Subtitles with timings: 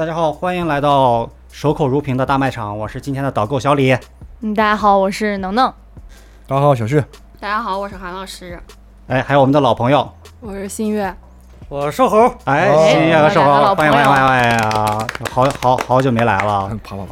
[0.00, 3.94] 大家好，欢迎来到守口如瓶的大卖场，我是今天的导购小李。
[4.40, 5.70] 嗯，大家好，我是能能。
[6.46, 6.98] 大家好，小旭。
[7.38, 8.58] 大家好，我是韩老师。
[9.08, 10.10] 哎，还有我们的老朋友，
[10.40, 11.14] 我是新月。
[11.68, 12.32] 我是瘦猴。
[12.44, 15.06] 哎，哦新月和瘦猴，欢迎欢迎欢迎啊！
[15.30, 16.70] 好好好久没来了。
[16.82, 17.04] 啪啪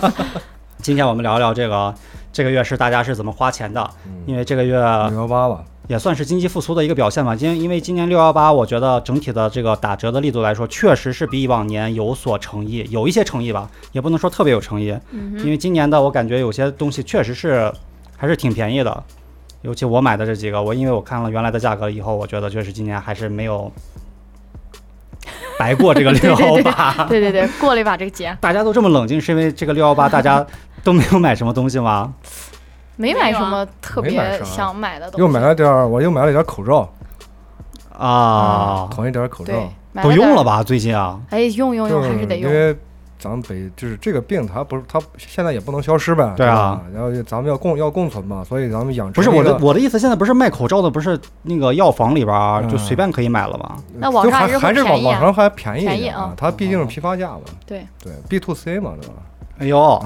[0.00, 0.12] 啪，
[0.80, 1.94] 今天我们聊聊这个
[2.32, 3.86] 这个月是大家是怎么花钱的，
[4.24, 4.78] 因为这个月
[5.10, 7.36] 六幺八吧，也算是经济复苏的一个表现吧。
[7.36, 14.90] 今因为今年六幺八，我觉得整体的这个打折的力度来说，确实是比往年有所诚意，有一些诚意吧，也不能说特别有诚意。
[15.12, 17.72] 嗯因为今年的我感觉有些东西确实是
[18.16, 19.04] 还是挺便宜的，
[19.62, 23.70] 尤其我买的这几个，我因为我看了原来的价格以后，我觉得确实今年还是没有
[25.58, 27.04] 白过这个 六幺八。
[27.08, 30.44] 对对对，过了一把这个节，大家都这么冷静，是因为这个六幺八大家
[30.82, 32.14] 都没有买什么东西吗？
[32.96, 35.20] 没买什么特别想买的东西。
[35.20, 36.88] 又买了点儿，我又买了点儿口罩，
[37.96, 39.52] 啊，囤一点儿口罩
[40.02, 40.12] 都？
[40.12, 40.62] 用了吧？
[40.62, 42.50] 最近啊，哎，用用用，就还是得用。
[42.50, 42.76] 因为
[43.18, 53.76] 咱们北就是这个病，它不是它现在也不能消失呗，对啊，然后咱们要共要共存嘛，所以咱们养不是我的我的意思，现在不是卖口罩的，不是那个药房里边儿就嗯随便可以买了吗？
[53.94, 59.14] 那网就上还还是网网上还便宜一点便宜啊它毕竟是批发价嘛，对对，B to C 嘛，对吧？
[59.58, 59.80] 哎呦，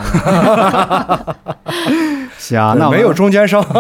[2.41, 3.63] 行，啊那没有中间商，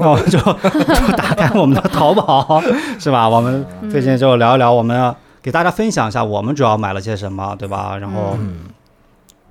[0.00, 2.60] 那我们就就打开我们的淘宝，
[2.98, 3.28] 是吧？
[3.28, 7.96] 我们最近就聊一聊，我们给大家分享一下我们主要买了些什么，对吧？
[8.00, 8.60] 然后嗯，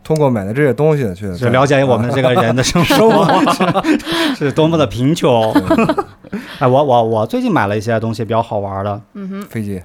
[0.04, 5.54] 通过买的这些东西去就了解我们这个人的生活是是多么的贫穷。
[6.60, 9.82] 哎，我我我最近买了一些东西比较好玩的，嗯哼，飞机，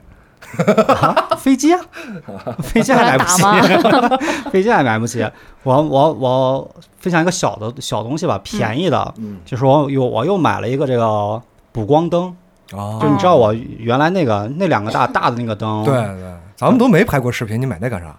[1.39, 1.81] 飞机啊，
[2.63, 3.43] 飞机还买不起。
[3.43, 4.19] 打，
[4.51, 5.27] 飞机还买不起。
[5.63, 9.39] 我我我分享一个小的小东西吧，便宜的，嗯。
[9.45, 11.41] 就是我有我又买了一个这个
[11.73, 12.35] 补光灯，
[12.73, 12.99] 哦。
[13.01, 18.15] 就你知道我原来那个那两个大 大的那个灯，对对，咱们都没拍过视频，你买那干啥？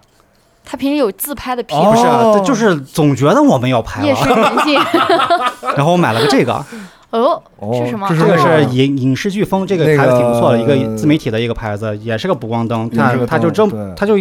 [0.66, 1.92] 他平时有自拍的癖哦。
[1.92, 4.80] 不是，就是总觉得我们要拍夜深了，人静。
[5.76, 6.66] 然后我买了个这个，
[7.14, 8.08] 哦，哦是什么？
[8.10, 8.38] 这这个哦。
[8.38, 14.18] 是影影视飓风，这个牌子挺不错的，一个个自媒体的一个牌子，也是个补光灯，它它就这么它就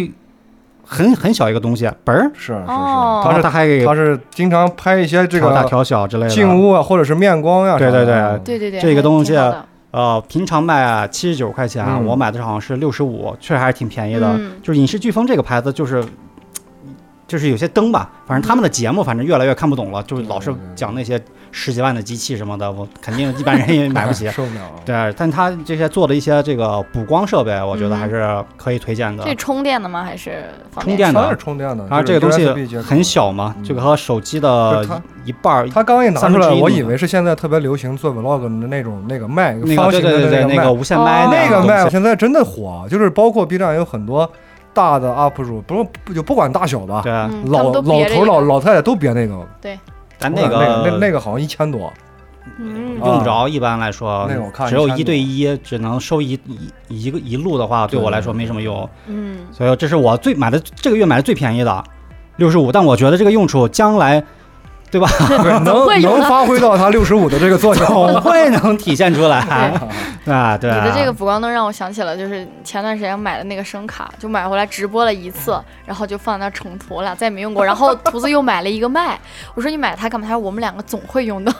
[0.85, 3.21] 很很小一个东西，嘣儿，是是是，哦。
[3.25, 9.35] 它是它还给它是经常拍一些这个调大调小之类的静物啊，或者是面光呀、对对对对对对，这个东西
[9.91, 12.05] 呃，平常卖七十九块钱，嗯。
[12.05, 14.27] 我买的好像是六十五，确实还是挺便宜的。
[14.37, 14.53] 嗯。
[14.61, 16.03] 就是影视飓风这个牌子，就是
[17.27, 21.19] 就是有些灯吧，反正他们的节目反正越来越看不懂了，就是老是讲那些
[21.55, 24.27] 十几万的机器什么的，我肯定一般人也买不起。
[24.33, 24.61] 受不了。
[24.83, 29.23] 对，但他这些做的一些这个补光设备，我觉得嗯还是可以推荐的。
[29.23, 30.03] 这充电的吗？
[30.03, 32.47] 还是放充电的它是充电的，然后这个东西
[32.79, 34.83] 很小嘛，嗯这个和手机的
[35.23, 44.29] 一半儿，它刚一拿出来，我以为是现在特别流行做 vlog 的那种那个麦，那个对那个无线麦哦那个麦现在真的火，就是包括 B 站有很多
[44.73, 49.47] 大的 UP 主，不不就不管大小吧，对，嗯，他老老头老老太太都别那个，
[50.23, 51.91] 但那个那那个好像一千多，
[52.57, 56.39] 用不着，一般来说那个我看只有一对一，只能收一
[56.87, 58.89] 一一个一路的话，对我来说没什么用。
[59.07, 61.83] 嗯，所以这是我最买的这个月买的最便宜的，
[62.37, 62.71] 六十五。
[62.71, 64.23] 但我觉得这个用处将来，
[64.93, 65.09] 对吧？
[65.65, 67.83] 能 能发挥到它六十五的这个作用。
[68.13, 69.39] 总会能体现出来
[70.29, 70.55] 啊！
[70.55, 77.65] 对，你的这个补光灯让我想起了，就是前段时间买的那个声卡，就买回来直播了一次，然后就放在那儿重涂了，再也没用过。
[77.65, 79.19] 然后图子又买了一个麦，
[79.55, 80.27] 我说你买它干嘛？
[80.27, 81.51] 他说我们两个总会用到。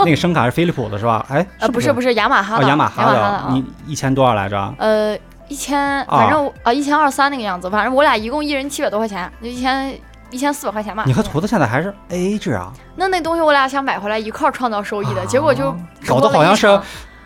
[0.00, 1.24] 那个声卡是飞利浦的是吧？
[1.30, 3.44] 哎，呃，不是是不是雅马哈哦，的，雅马哈的。
[3.50, 4.74] 你一千多少来着？
[4.78, 5.16] 呃，
[5.48, 9.94] 一千，反正啊一千二三那个样子，反正我俩一共一人七百多块钱，就一千
[10.30, 11.04] 一千四百块钱吧。
[11.06, 12.72] 你和图子现在还是 A A 制啊？
[12.96, 15.76] 那那东西我俩想买回来一块儿创造收益的，结果就啊
[16.06, 16.80] 搞得好像是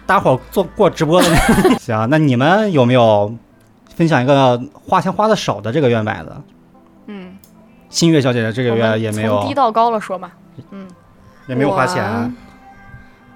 [0.07, 1.29] 大伙儿做过直播的。
[1.81, 3.35] 行，那你们有没有
[3.95, 6.43] 分享一个花钱花的少的这个月买的？
[7.07, 7.37] 嗯，
[7.89, 10.31] 新月小姐姐这个月也没有从低到高了说嘛。
[10.71, 10.87] 嗯，
[11.47, 12.35] 也没有花钱。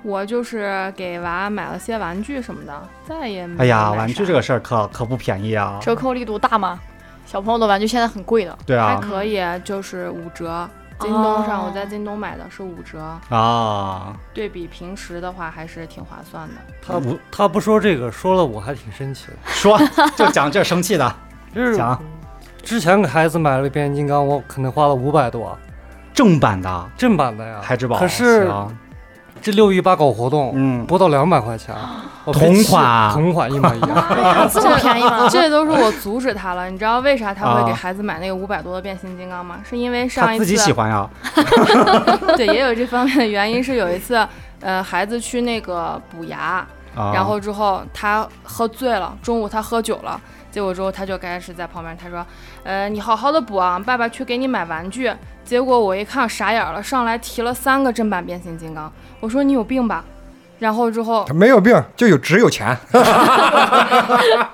[0.05, 5.79] 我就是给娃买了些玩具什么的，再也没哎呀，玩具这个事儿可可不便宜啊！
[5.81, 6.81] 折扣力度大吗？
[7.27, 8.53] 小朋友的玩具现在很贵的。
[8.53, 8.99] 还对啊。
[9.03, 10.69] 可以，就是五折。
[11.01, 16.55] 京东上我在京东买的是五折，啊，对比平时的话还是挺划算的。
[16.81, 19.33] 他不他不说这个，说了我还挺生气的。
[19.51, 19.77] 说
[20.17, 21.17] 就讲这生气的，
[21.53, 22.01] 就是讲。
[22.63, 25.59] 之前给孩子买了变形金刚，我可能花了五百多，
[26.15, 26.91] 正版的。
[26.97, 28.77] 正版的呀，孩之宝，可是行
[29.43, 31.75] 这六一八搞活动，嗯，不到两百块钱，
[32.27, 34.49] 同款同款一模一样。
[34.49, 35.27] 这么便宜吗？
[35.31, 36.71] 这都是我阻止他了。
[36.71, 39.57] 你知道为啥他会给啊孩子买那个五百多的变形金刚吗？
[39.69, 41.09] 是因为上一次他自己喜欢呀，
[42.37, 43.63] 对，也有这方面的原因。
[43.63, 44.27] 是有一次，
[44.61, 50.21] 呃，孩子去那个补牙，啊然后之后他喝醉了，中午他喝酒了，
[50.53, 52.25] 结果之后他就开始在旁边他说，
[52.63, 55.11] 呃，你好好的补啊，爸爸去给你买玩具。
[55.45, 60.05] 结果我一看傻眼了，上来提了三个正版变形金刚，我说你有病吧？
[60.61, 62.77] 然后之后，没有病，就有只有钱。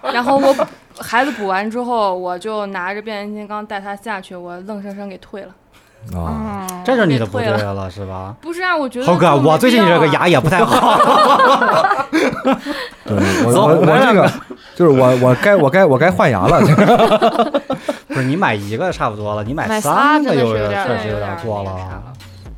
[0.03, 0.57] 然后我
[0.99, 5.51] 孩子补完之后，我就拿着变形金刚带他下去，我愣生生给退了。
[6.17, 8.35] 啊，嗯，这是你的不对了了是吧？
[8.41, 10.99] 不是啊，我觉得猴哥，我最近这个牙也不太好，
[13.09, 13.17] 对
[13.47, 14.31] 我我我这个
[14.77, 16.61] 就是我我该我该我该换牙了。
[18.09, 22.03] 不是你买一个差不多了，你买三个真的有点是有点确实有点多那个啥了。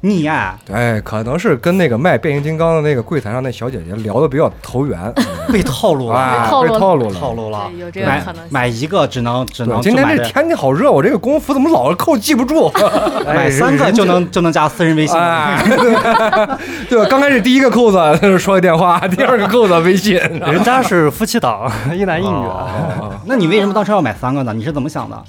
[0.02, 4.98] 了你呀，哎，可能是跟那个卖变形金刚的那个柜台上那小姐姐聊的比较投缘，
[5.52, 7.14] 被套路了，哎，套路了被套路了。
[7.20, 8.42] 套路了，有这个买可能。
[8.48, 12.72] 买一个只能只能今天这天气好热，我这个功夫怎么老是扣记不住？
[13.26, 15.20] 买三个就能就能加私人微信。
[15.20, 15.62] 哎，
[16.88, 17.06] 对吧？
[17.10, 20.14] 刚开始第一个扣子说个电话，第二个扣子微信。
[20.16, 24.54] 人家是夫妻档，一男一女，哦那你为什么当时要买三个呢？
[24.54, 25.22] 你是怎么想的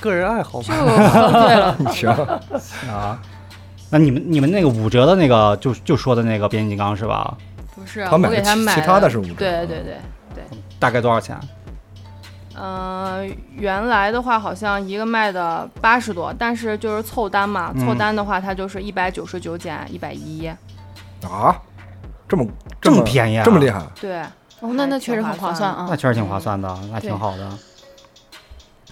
[0.00, 1.08] 个人爱好就嘛。
[1.10, 2.08] 喝醉了，行，
[2.90, 3.18] 啊？
[3.90, 7.36] 那你们你们那个五折的那个就就说的那个变形金刚是吧？
[7.74, 9.96] 不是，他买我给他买其他的是五折对对对
[10.34, 10.44] 对，
[10.78, 11.38] 大概多少钱？
[12.58, 20.46] 嗯、原来的话好像一个卖的八十多，但是就是凑单嘛，嗯凑单的话它就是一百九十九减一百一，
[21.22, 21.54] 啊，
[22.26, 22.46] 这么
[22.80, 23.82] 这么么便宜啊这么厉害？
[24.00, 24.22] 对，
[24.60, 25.94] 哦，那那确实很划算啊那。
[25.94, 27.46] 确实挺划算的，那挺好的。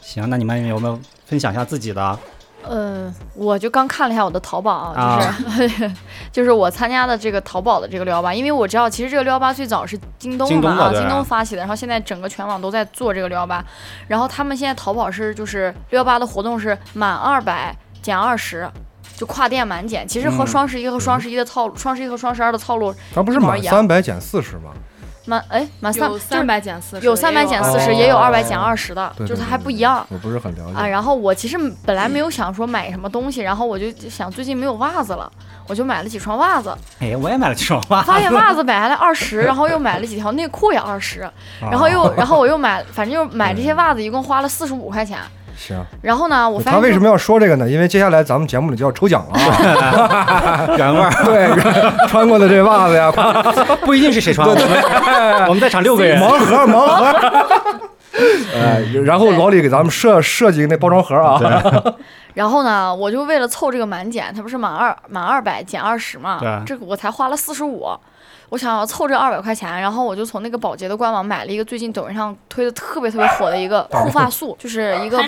[0.02, 2.19] 行，那你们有没有分享一下自己的？
[2.69, 5.19] 呃，我就刚看了一下我的淘宝啊，
[5.56, 5.93] 就是、
[6.32, 13.64] 就是我参加的这个淘宝的这个六幺八，因为我知道其实这个六幺八最早是京东嘛啊，京东发起的，然后现在整个全网都在做这个六幺八，
[14.08, 18.69] 然后他们现在淘宝是就是六幺八的活动是满二百减二十。
[19.16, 24.72] 就跨店满减，其实和嗯双十一和双十一的套路，双十一和双十二的套路它不是满三百减四十吗？
[25.26, 30.06] 满哎满三有三百减四十，有三百减四十，哦也有二百减二十的，就是它还不一样。
[30.11, 35.31] 我不是很了啊，然后我其实本来没有想说买什么东西，然后我就想最近没有袜子了，
[35.67, 41.21] 我就买了几双袜子，哎，我也买了几双袜子，发现袜子买下来二十，然后又买了几条内裤也二十，
[41.61, 45.19] 然后啊又然后我又买，反正就买这些袜子一共花了四十五块钱。
[45.56, 47.68] 行，然后呢，我发现他为什么要说这个呢？
[47.68, 50.68] 因为接下来咱们节目里就要抽奖了啊！
[50.76, 53.12] 原味儿， 对，穿过的这袜子呀，
[53.84, 57.80] 不一定是谁穿，我们我们在场六个人，盲盒盲盒。
[58.54, 61.40] 呃，然后老李给咱们设设计那包装盒啊，
[62.34, 67.88] 然后呢，我就为了凑这个满减，它不是满二满二百减二十嘛对，这个我才花了四十五。
[68.54, 75.18] 我想要凑这二百块钱，然后我就从那个宝洁的官网买了一个最近抖音上推的特别特别火的一个护发素，就是一个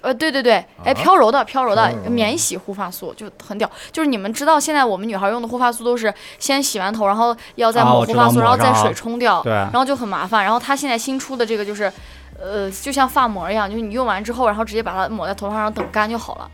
[0.00, 3.68] 呃，对对对，哎，飘柔的飘柔的免洗护发素就很屌。
[3.90, 10.44] 就是你们知道，现在我们女孩用的护发素都是先洗完头，然后要再抹护发素，然后再水冲掉，对然后就很麻烦。
[10.44, 11.92] 然后它现在新出的这个就是，
[12.40, 16.48] 呃，就像发膜一样，就是你用完之后，然后直接把它抹在头发上，等干就好了。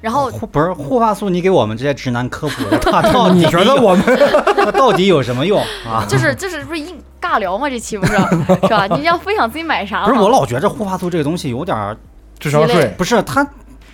[0.00, 4.04] 然后护不是护发素，你给我们这些直男科普的，它到 底你觉得我们
[4.56, 6.04] 它到底有什么用啊？
[6.08, 7.68] 就是就是不是硬尬聊吗？
[7.68, 8.86] 这期不是是吧？
[8.96, 10.08] 你要分享自己买啥吗？
[10.08, 11.96] 不是我老觉着护发素这个东西有点儿，
[12.38, 12.94] 智商税？
[12.96, 13.46] 不是它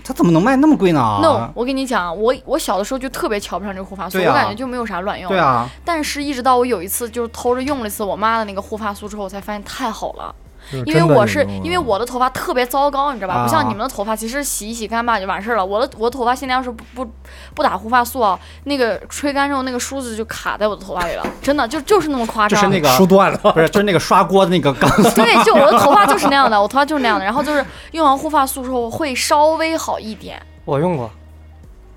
[0.05, 5.29] 它怎么能卖那么贵呢 no，我跟你讲，我我小的时候就特别瞧不上这个护发素，啊我感觉就没有啥卵用。
[5.29, 10.35] 对啊，但是，一直到我有一次就是偷着用了一次我妈的那个护发素之后，我才发现太好了。
[10.73, 13.45] 就是因为我是因为我的头发特别糟糕，你知道吧？
[13.45, 15.65] 不像啊你们的头发，其实洗一洗干吧就完事儿了。
[15.65, 17.11] 我的我的头发现在要是不不
[17.55, 22.61] 不打护发素啊，那个吹干之后那个梳子就卡在我的头发里了，真的就就是那么夸张。
[22.61, 23.39] 就是那个梳断了。
[23.53, 27.25] 不是就是那个刷锅的那个钢丝，对，就我的头发就是那样的，我头发就是那样的。
[27.25, 31.11] 然后就是用完护发素之后会稍微好一点，我用过，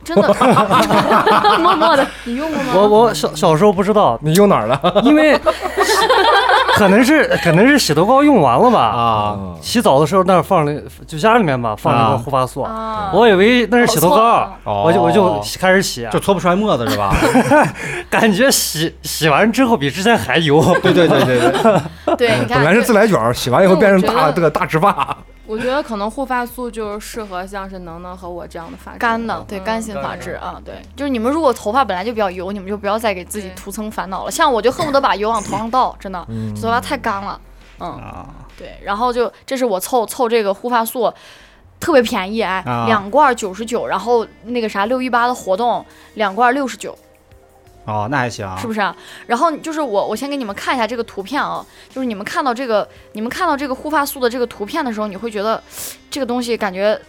[0.04, 0.28] 真的。
[1.60, 2.74] 默默的，你用过吗？
[2.76, 4.80] 我我小小时候不知道，你用哪儿了？
[5.04, 5.40] 因为
[6.76, 8.80] 可能是 可能是洗头膏用完了吧。
[8.80, 17.16] 啊，洗澡的时候那儿放了，就家里面吧放了一个护发素，啊，我以为那是洗头膏，我就我就哦开始洗，就搓不出来沫子是吧？
[18.10, 20.62] 感觉洗洗完之后比之前还油。
[20.84, 21.40] 对对对对
[22.06, 25.16] 对，对， 你看，本来是自来卷，洗完以后变成大这个大直发。
[25.48, 34.32] 我觉得可能护发素就是适合像是能能和我这样的发质干的，对嗯干性发质啊，对，就是你们如果头发本来就比较油，你们就不要再给自己对徒增烦恼了。
[34.32, 37.40] 像我就恨不得把油往头上倒，真的，嗯头发太干了，
[37.80, 41.14] 嗯，啊，对，然后就这是我凑凑这个护发素。
[41.78, 46.98] 特别便宜哎，啊两罐九十九，然后那个啥六一八的活动，两罐六十九，
[47.86, 48.96] 哦，那还行，是不是啊？
[49.28, 55.62] 然后就是我，我先给你们看一下这个图片啊，就是你们看到这个，你们看到这个护发素的这个图片的时候，你会觉得
[56.10, 57.00] 这个东西感觉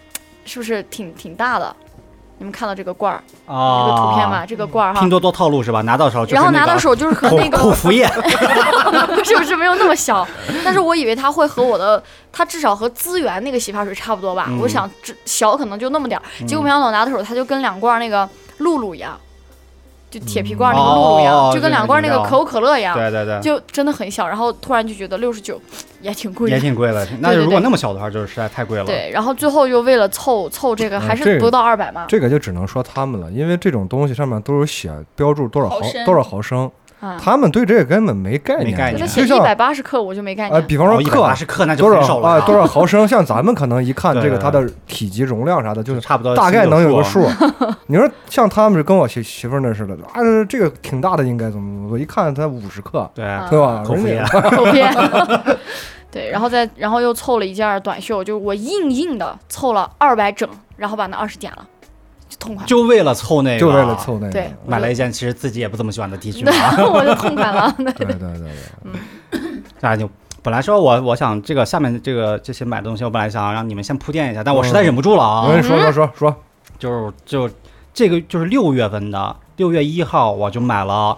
[0.44, 1.74] 是不是挺挺大的？
[2.38, 5.80] 你们看到这个罐儿，这啊，个图片吧，这个罐儿哈拼，多多套路是吧？
[5.80, 8.06] 拿到手就是然后拿到手就是和那个口服液，
[9.24, 10.28] 是不是没有那么小，
[10.62, 14.44] 但是我以为它会和我的，它至少和资源那个洗发水差不多吧。
[14.50, 18.28] 嗯我想这小可能就那么点儿，结果没想到我拿到手，它就跟两罐那个
[18.58, 19.18] 露露一样，
[20.18, 24.26] 就铁皮罐那个露露一样，哦就跟两罐那个可口可乐一样，对对对，就真的很小。
[24.26, 25.60] 然后突然就觉得六十九
[26.00, 26.58] 也挺贵也。
[26.58, 27.06] 挺贵的。
[27.20, 28.84] 那如果那么小的话，就是实在太贵了。
[28.84, 32.06] 对，然后最后又为了凑凑这个，还是不到二百嘛。
[32.08, 38.70] 这个就只能说他们了，因为这种东西上面都有写标注多少毫多少毫升，啊，他们对这个根本没概念。
[38.70, 40.66] 没概念就像一百八十克我就没概呃，念。
[40.66, 47.28] 比方说一百八克十克那就多少啊多少毫升，像咱们可能一看这个它的体积容量啥的，就是差不多大概能有个数。
[47.88, 51.88] 你说像他们是跟我媳媳妇儿那似的，啊，这个挺大的，应该怎么怎么？
[51.90, 53.82] 做一看才五十克，对，啊对吧？
[53.86, 54.06] 口服。
[56.10, 61.75] 对，然后再然后又凑了一件短袖，就是我硬硬的凑了二百整，然后把那二十减了，就
[62.38, 62.66] 痛快。
[62.66, 64.32] 就为了凑那个，就为了凑那个。
[64.32, 66.44] 对买了一件其实自己也不怎么喜欢的 T 恤
[66.92, 67.74] 我就痛快了。
[67.78, 68.50] 对对对对
[69.30, 69.40] 对，
[69.80, 70.08] 那就
[70.42, 75.42] 本来说我我想这个下面这个这些买东西，我本来想让你们先铺垫一下，但我实在忍不住了啊。
[75.44, 76.36] 我跟你说说说说，
[76.78, 77.50] 就是就
[77.94, 81.16] 这个就是六月份的六月一号，我就买了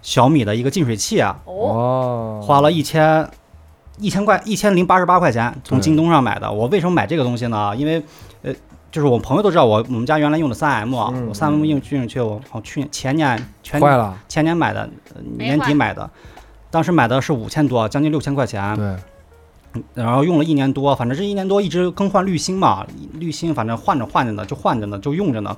[0.00, 3.28] 小米的一个净水器啊，哦，哦，花了一千
[3.98, 6.50] 一千块一千零八十八块钱，从京东上买的。
[6.50, 7.74] 我为什么买这个东西呢？
[7.76, 8.04] 因为呃，
[8.90, 16.10] 就是我朋友都知道我我们家原来用的三 M，、啊嗯我三 M 用净水器，我好去年前年全坏了，前年买的，呃年底买的，
[16.70, 18.74] 当时买的是五千多，将近六千块钱。
[18.76, 18.96] 对，
[19.94, 25.56] 然后用了一年多，反正这一年多一直更换滤芯嘛，滤芯反正换着换着呢，就换着呢，就用着呢，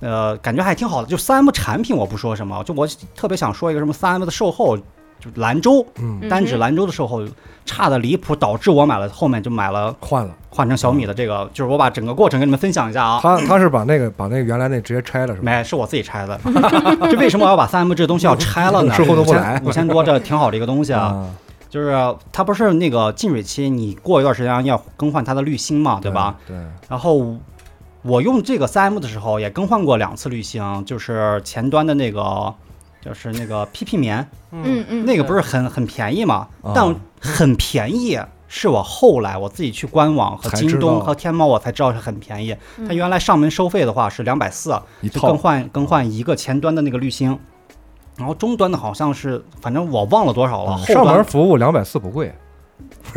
[0.00, 1.08] 呃，感觉还挺好的。
[1.08, 4.76] 就三 M 产品我不说什么，就我特别想说一个什么三 M 的售后，
[5.22, 7.22] 就兰州嗯，嗯单指兰州的售后
[7.64, 10.34] 差的离谱，导致我买了后面就买了换了。
[10.54, 13.20] 换成小米的这个，就是我把整个过程跟你们分享一下啊。
[13.22, 15.44] 他他是把那个把那个原来那直接拆了是吧？
[15.44, 16.38] 没，是我自己拆的。
[17.10, 18.92] 这为什么我要把三 M 这东西要拆了呢？
[18.98, 21.04] 售后都不来五千多，这挺好的一个东西啊。
[21.04, 21.30] 啊，
[21.70, 21.96] 就是
[22.30, 26.36] 它不是那个净水器，你过一段时间要更换它的滤芯嘛，对吧？？
[26.46, 26.54] 对，
[26.90, 27.36] 然后
[28.02, 32.52] 我用这个三 M 的时候也更换过两次滤芯，就是前端的那个，
[33.04, 36.48] 就是那个 PP 棉，嗯嗯，那个不是很很便宜嘛？
[36.62, 38.18] 啊但很便宜，
[38.48, 42.56] 是我后来我自己去官网和京东和天猫我才知道是很便宜。
[42.78, 44.80] 嗯它原来上门收费的话是两百四，
[45.20, 47.38] 更换更换一个前端的那个滤芯。
[48.18, 50.78] 然后终端的好像是，反正我忘了多少了。
[50.84, 52.32] 上门端服务两百四不贵，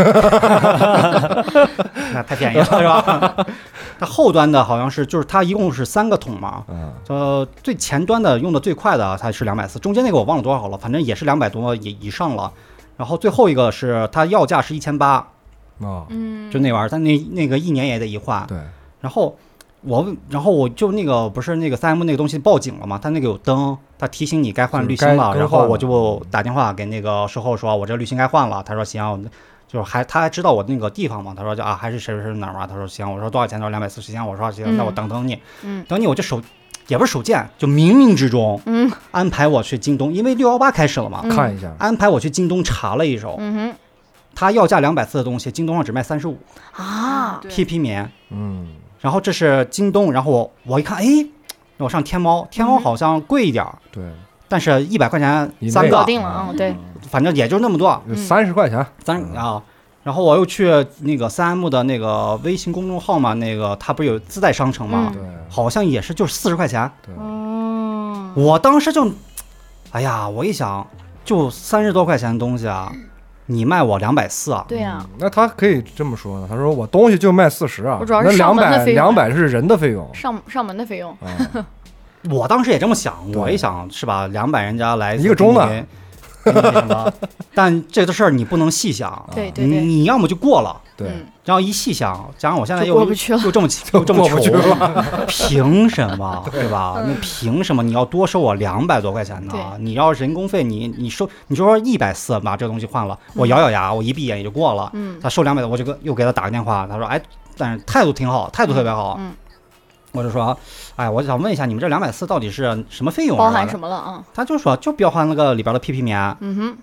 [2.14, 3.36] 那太便宜了，是吧？
[3.98, 12.52] 它后端的好像是，就是它一共是三个桶嘛，嗯，呃，最前端的用的最快的它是两百四，中间那个我忘了多少了，反正也是两百多以以上了。
[12.98, 15.16] 然后最后一个是它要价是一千八，
[15.82, 18.46] 啊，嗯，就那玩意儿，它那那个一年也得一换。
[18.48, 18.58] 对，
[19.02, 19.38] 然后
[19.82, 22.98] 我问，然后我就那个不是那个三 M 那个东西报警了嘛？
[23.02, 25.36] 它那个有灯，它提醒你该换滤芯了。
[25.38, 28.64] 然后我就打电话给那个售后说，我这滤芯该换了。
[28.64, 29.30] 他说行，
[29.68, 31.34] 就是还他还知道我那个地方嘛。
[31.36, 32.66] 他说就啊还是谁谁谁哪儿嘛。
[32.68, 33.60] 他说行，我说多少钱？
[33.60, 34.26] 他说两百四十行。
[34.26, 36.42] 我说行，那我嗯等等你，嗯等你我就手
[36.88, 43.74] 也不是手贱，就冥冥之中嗯安排我去京东，因为六幺八开始了嘛，嗯看一下，安排我去京东查了一手，嗯
[44.36, 46.38] 他要价两百四的东西，京东上只卖三十五
[46.74, 48.12] 啊，PP 棉。
[48.32, 48.68] 嗯，
[49.00, 51.06] 然后这是京东，然后我我一看，哎，
[51.78, 54.04] 我上天猫，天猫嗯好像贵一点儿，对，
[54.48, 56.76] 但是一百块钱三个，搞定了，嗯，对，
[57.10, 59.62] 反正也就那么多，嗯三十块钱，三啊。
[60.04, 65.14] 然后我又去那个三 M 的那个微信公众号嘛，那个它不是有自带商城嘛，嗯。
[65.14, 65.22] 对。
[65.50, 66.90] 好像也是就是四十块钱。
[67.04, 69.10] 对，哦，我当时就，
[69.92, 70.86] 哎呀，我一想，
[71.24, 72.92] 就三十多块钱的东西啊，
[73.46, 80.08] 你卖我两百四啊，对呀，那他可以这么说呢，他说我东西就卖四十啊，我主要是那两百上门的费用两百是人的费用。
[80.14, 81.66] 上上门的费用，啊，
[82.30, 85.68] 我当时也这么想，我一想是吧，两百人家来一个钟呢
[86.44, 87.14] 给你给你什么？
[87.56, 93.40] 但这个事儿你不能细想，你对对对，你要么就过了，对，嗯然后一细想，加上我现在又过不去了。
[93.44, 94.52] 又这么又这么穷，
[95.28, 96.96] 凭什么对吧？
[96.98, 99.54] 嗯那凭什么你要多收我两百多块钱呢？
[99.80, 104.90] 你要人工费，你你收你说一百四把这个东西换了，我咬咬牙，我一闭眼也就过了。
[104.94, 105.20] 嗯。
[105.22, 107.22] 他收两百多，我就跟又给他打个电话，他说哎，
[107.58, 109.18] 但是态度挺好，态度特别好。
[109.20, 109.32] 嗯，
[110.16, 110.58] 我就说，
[110.96, 113.38] 哎，我想问一下，你们这两百四到底是什么费用？
[113.38, 113.68] 包含？
[113.70, 114.24] 什么了啊？
[114.34, 116.78] 他就说就包含那个里边的 PP 棉，嗯哼，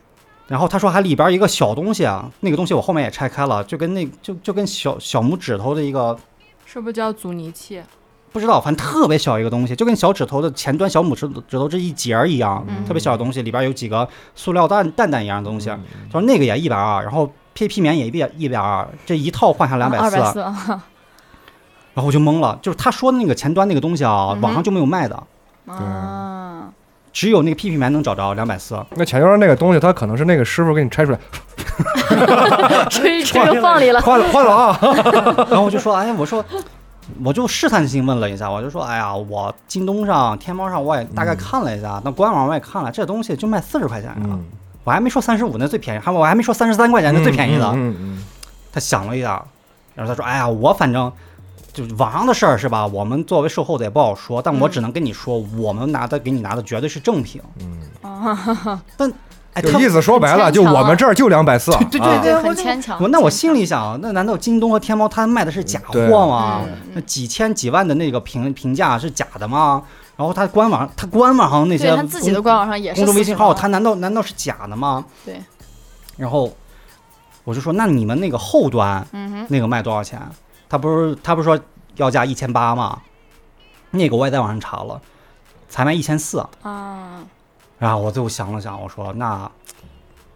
[0.48, 6.16] 然后他说还里边一个小东西啊，那个东西我后面也拆开了，就跟那就就跟小小拇指头的一个
[6.64, 7.82] 是不是叫阻尼器？
[8.32, 15.68] 不知道，反正特别小一个东西，就跟小指头的前端小拇指指头这一节儿一样，嗯特别小的东西，里边有几个塑料蛋蛋蛋一样的东西。
[15.68, 20.82] 他说那个也一百二，然后 PP 棉也一百一百二，这一套换下两百四，二百四啊，
[21.94, 25.22] 然后我就懵了，就是他说的那个前端那个东西啊，网上就没有卖的，
[25.66, 26.64] 啊，
[27.12, 28.82] 只有那个 PP 棉能找着两百四。
[28.94, 31.18] 那前端那个东西，它可能是那个师傅给你拆出来，
[32.88, 34.78] 吹吹又放里了，换了换了啊，
[35.50, 36.42] 然后我就说，哎，我说，
[37.22, 44.42] 我就试探性问了一下，我就说，哎呀，我京东上、天猫上我也大概看了一下，那官网我也看了，这东西就卖四十块钱啊、嗯，
[44.84, 47.66] 我还没说三十五那最便宜，还我还没说三十三块钱那最便宜的。
[47.74, 48.24] 嗯嗯。
[48.72, 49.44] 他想了一下，
[49.94, 51.12] 然后他说，哎呀，我反正。
[51.72, 52.86] 就是网上的事儿是吧？
[52.86, 57.40] 我们作为售后的也不好说，但我只能跟你说，我们拿的给你拿的绝对是正品。
[57.60, 57.80] 嗯
[59.54, 62.98] 哎，嗯，他就意思说白了，就我们这儿就两百四，对对啊对，我就很牵强。
[63.02, 66.62] 我那我心里想，那难道京东和天猫他卖的是假货吗？
[66.66, 69.82] 嗯那几千几万的那个评评价是假的吗？
[70.16, 75.04] 然后他官网他官网上那些他自己的官网上也是公众微信号，他难道难道是假的吗？
[75.24, 75.42] 对。
[76.16, 76.50] 然后
[77.44, 80.20] 我就说，那你们那个后端嗯哼，那个卖多少钱？
[80.72, 81.60] 他不是他不是说
[81.96, 82.98] 要价一千八吗？
[83.90, 84.98] 那个我也在网上查了，
[85.68, 86.42] 才卖一千四。
[86.62, 87.22] 啊，
[87.78, 89.52] 然后我最后想了想，我说那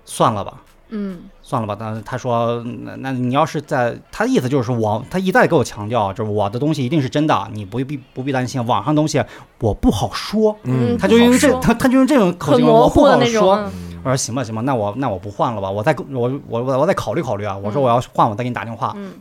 [0.04, 0.60] 算了吧。
[0.90, 1.22] 嗯。
[1.40, 9.24] 算了吧，但是他说，那那你要是在，他的意思就是说我，他一再给我强调，就是我的东西一定是真的，你不必不必担心，网上东西
[9.60, 10.98] 我不好说，嗯。
[10.98, 13.54] 他就用这他他就用这种口气，很模我不好说。
[13.54, 13.72] 嗯。
[14.04, 17.84] 我说行吧行吧，那我那我不换了吧，我再我我我我再考虑考虑啊，我说嗯。
[17.84, 19.14] 我要换，我再给你打电话，嗯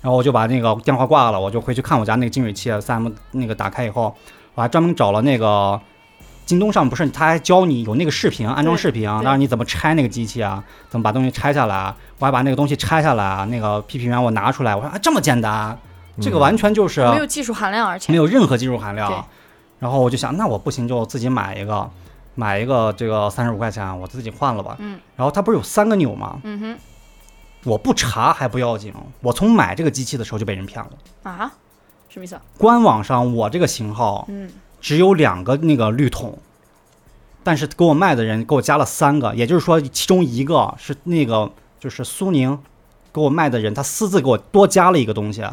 [0.00, 4.14] 然后我就把那个电话挂了，我就回去看我家那个净水器三 M 那个打开以后，
[4.54, 5.80] 我还专门找了那个
[6.46, 15.76] 京东上不是他还教你有那个视频安装视频，对让你怎么拆那个机器啊，怎么把东西拆下来，我还把那个东西拆下来，那个 PP 源我拿出来，我说啊这么简单，
[16.20, 19.26] 这个完全就是没有技术含量，而且没有任何技术含量。
[19.80, 21.88] 然后我就想，那我不行就自己买一个，
[22.34, 24.74] 买一个这个三十五块钱，我自己换了吧。
[24.78, 26.40] 嗯然后它不是有三个钮吗？
[26.42, 26.78] 嗯哼
[27.64, 30.90] 我不查还不要紧，我从买这个机器的时候就被人骗了。
[31.24, 31.52] 啊，
[32.08, 32.42] 什么意思啊？
[32.56, 34.50] 官网上我这个型号嗯
[34.80, 36.38] 只有两个那个滤筒，
[37.42, 41.50] 但是给我卖的人给我加了三个，也就是说其中一个是那个
[41.80, 42.58] 就是苏宁
[43.12, 45.44] 给我卖的人，他私自给我多加了一个东西。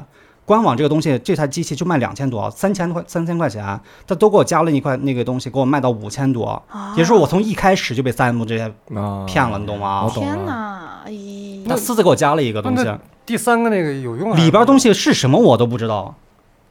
[0.45, 6.61] 官网这个东西，这台机器就卖两千多，三千块三千块钱，他都给我加了一块那个东西，给我卖到五千多。
[6.69, 10.09] 啊，也就是说，我从一开始就被三 M 这些啊骗了，你懂吗我？
[10.11, 10.45] 懂天了。
[10.45, 12.87] 哪，哎呀，他私自给我加了一个东西，
[13.25, 14.37] 第三个那个有用啊？
[14.37, 16.13] 里边东西是什么我都不知道。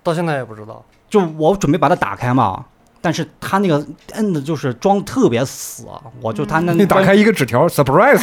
[0.03, 0.85] 到现在也不知道。
[1.11, 2.65] 就我准备把它打开嘛，
[3.05, 5.85] 但是他那个摁的就是装特别死，
[6.23, 8.19] 我就他那你打开一个纸条，surprise，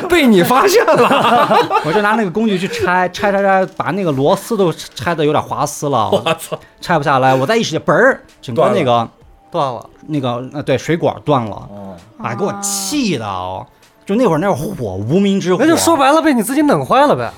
[0.08, 1.58] 被你发现了。
[1.84, 9.06] 我就拿那个工具去拆，拆拆拆，把那个螺丝都拆的有点滑丝了，我操，拆不下来，我再一使劲，嘣儿，整个那个
[9.50, 13.66] 断了，那个呃对水管断了，哦，哎，给我气的哦，
[14.06, 17.30] 就那会儿那火无名之火，那就说白了被你自己弄坏了呗。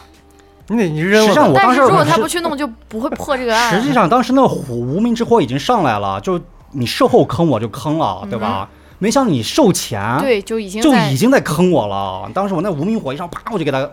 [0.71, 1.55] 你得你扔实际上了。
[1.59, 3.75] 但我当时是如果他不去弄，就不会破这个案。
[3.75, 6.41] 实际上当时那个火无名之火已经上来了，就
[6.73, 8.69] 你售后坑我就坑了，对吧？
[8.99, 12.31] 没想到你售前对，就已经就在已经在坑我了。
[12.35, 13.89] 当时我那无名火一上，啪，我就给他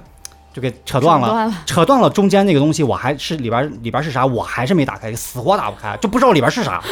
[0.54, 1.54] 就给扯断了，断了。
[1.66, 6.84] 扯断了中间那个东西，我还是里边里边是啥，我还是没打开，死活打不开，就不知道里边是啥。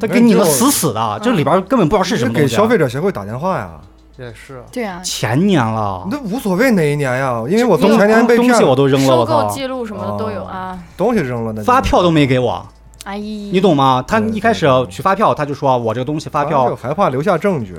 [0.00, 2.46] 他给你们死死的，就里边根本不知道是什么东西。
[2.46, 3.70] 啊给消费者协会打电话呀，
[4.18, 10.46] 也是，对啊，前年了，那无所谓哪一年呀，因为我东从前年被东西我，都扔了，收购记录什么的都有哦。
[10.46, 10.78] 啊。
[10.96, 12.66] 东西扔了，那发票都没给我，
[13.04, 14.02] 哎，你懂吗？
[14.08, 17.74] 他一开始取发票，他就说我这个东西发就票，害怕留下证据，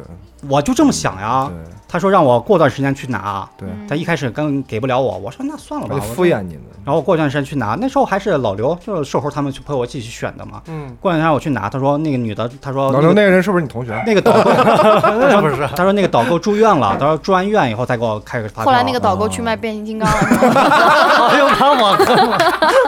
[0.47, 1.49] 我就这么想呀。
[1.49, 6.63] 对他说让我过段时间去拿，对，嗯他一开始刚给不了我，我说那算了吧，敷衍你们。
[6.83, 10.61] 然后过段时间去拿，那时候还是老刘，就是售后他们去陪我一起去选的嘛。
[10.67, 14.01] 嗯，过两天我去拿，他说那个女的，他说老刘那个人是不是你同学？
[14.05, 18.65] 那个导购，那不是， 他说那个导购住院了，他说住完院以后再给我开个发票。
[18.65, 22.37] 后来那个导购去卖变形金刚了，是吧又把我坑了，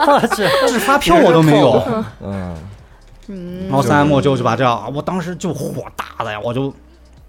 [0.08, 1.82] 我去， 这发票我都没有。
[2.22, 2.54] 嗯，
[3.28, 6.72] 嗯然后三 M 就就把这样，我当时就火大的呀，我就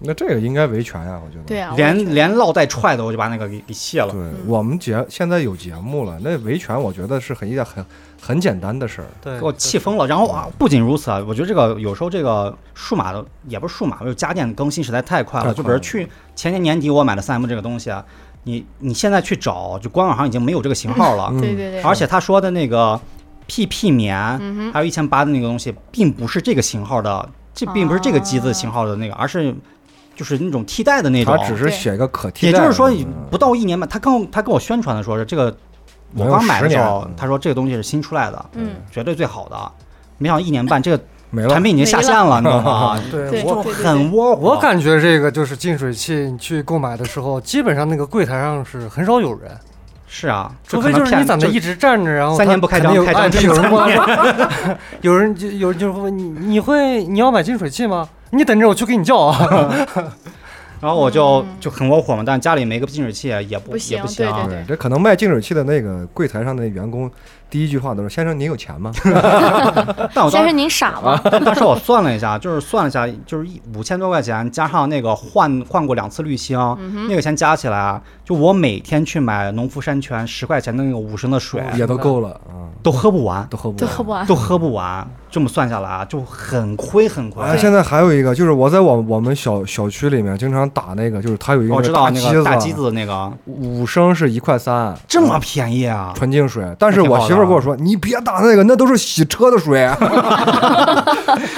[0.03, 1.43] 那这个应该维权呀，我觉得。
[1.43, 4.11] 对啊，连连唠带踹的，我就把那个给给卸了。
[4.11, 7.85] 对我们节现在有节目了，那维权我觉得是很一件很
[8.19, 9.07] 很简单的事儿。
[9.21, 10.07] 对，给我气疯了。
[10.07, 15.45] 然后啊，不仅如此啊，我觉得这个有时候这个数码的也不是数码，就是家电更新实在太快了。
[15.45, 18.03] 快了就比如去前年年底我买的三 M 这个东西啊，
[18.43, 21.29] 你你现在去找，就官网上已经没有这个型号了。
[21.31, 22.99] 嗯对对对，而且他说的那个
[23.47, 29.53] PP 棉，嗯，还有一千八的那个东西，并不是这个型号的，这并不是这个机子型号的那个，而是
[30.15, 31.38] 就是那种替代的那种。
[31.38, 35.56] 他只是写一个可替代，也就是说嗯，不到一年半，他跟他跟我宣传的说是这个，
[36.15, 39.71] 我刚买的时候，他说这个东西是新出来的，嗯，绝对最好的。
[40.17, 41.63] 没想到一年半，这个没了产。
[41.63, 43.02] 品已经下线了，你知道吗？
[43.10, 44.52] 对就很窝火。
[44.52, 49.50] 我感觉这个就是净水器，你去购买的时候，基本上那个柜台上是很少有人，
[50.06, 58.08] 是啊，除非就是你在那一直站着，然后三年不开张开张有人三问， 有人就有人就问你，你会你要买净水器吗？
[58.31, 59.87] 你等着我去给你叫啊！
[60.81, 64.25] 然后我就嗯就很窝火嘛，但家里没个净水器也不也不行。
[64.25, 67.09] 对对对，这可能卖净水器的那个柜台上的员工，
[67.51, 68.91] 第一句话都是：“先生，您有钱吗
[70.15, 71.17] 但我先生您傻吗？
[71.43, 83.85] 当时我算了一下，就是算了一下，就是一五千多块钱，加上那个换换过两次滤芯，嗯那个钱加起来啊，就我每天去买农夫山泉十块钱的那个五升的水，？”也都够了啊，都喝不完，都喝不完。
[83.85, 84.25] 都喝不完。
[84.27, 85.07] 都喝不完。
[85.29, 87.41] 这么算下来啊，就很亏很亏。
[87.41, 96.11] 哎，现在还有一个，就是我在我我们小小区里面经常打那个，就是它有一个我知道那机个大机子，子那个五升是一块三，这么便宜啊！
[96.13, 96.75] 纯净水。
[96.77, 99.86] 但是我媳妇儿跟我说：“你别打那个，那都是洗车的水。”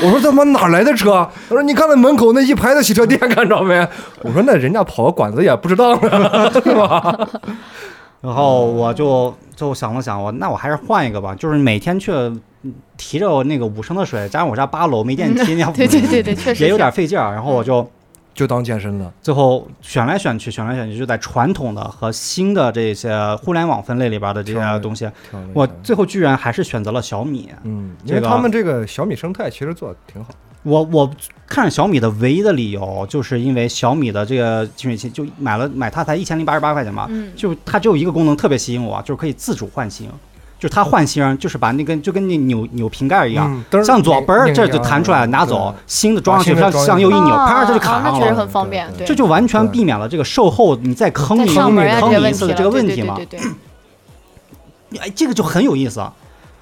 [0.02, 3.88] 我说：“他妈哪来的车？”他说：“你看那门口那一排的洗车店， 看着没？”
[4.24, 7.18] 我说：“那人家跑个馆子也不知道呢，对吧
[8.22, 17.34] 然后我就就想了想，我那我还是换一个吧，就是每天去嗯提着那个五升的水，加上我家八楼没电梯，那样对对对对，确实也有点费劲儿。
[17.34, 17.86] 然后我就
[18.34, 19.12] 就当健身了。
[19.22, 25.10] 最后选来选去，选来选去，就在传统的和新的这些互联网分类里边的这些东西，
[25.54, 27.50] 我最后居然还是选择了小米。
[27.64, 30.30] 嗯，因为他们这个小米生态其实做的挺好。
[30.64, 31.12] 我我
[31.46, 40.10] 看小米的唯一的理由，就是因为小米的这个净水器就买了买它才一千零八十八块钱嘛，嗯，就它只有一个功能特别吸引我，就是可以自主换芯，
[40.64, 43.54] 就是它换芯就是把那根就跟那扭扭瓶盖一样。
[43.70, 48.40] 嗯，向左嘣儿，这就弹出来，拿走新的装上去，向向右一扭，啊啪，它就卡啊那确实上了。
[48.40, 48.88] 很方便。
[49.06, 53.20] 这就完全避免了这个售后你再坑在你上门呀这些坑你一次的这个问题嘛
[55.02, 56.14] 哎，这个就很有意思，啊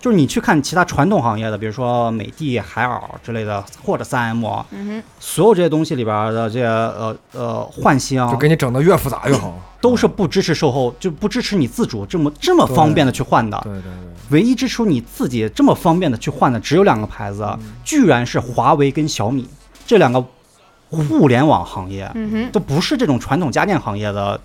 [0.02, 9.58] 就是你去看其他传统行业的，比如说美的、海尔之类的，或者三 M，嗯所有这些东西里边的这些呃呃换芯就给你整的越复杂越好。
[9.80, 13.60] 都是不支持售后，就不支持你自主这么这么方便的去换的。
[13.64, 13.92] 对对对，
[14.30, 17.48] 唯一支持你自己这么方便的去换的只有两个牌子，
[17.84, 19.48] 居然是华为跟小米
[19.88, 20.24] 这两个
[20.88, 24.40] 互联网行业，嗯哼，都不是这种传统家电行业的，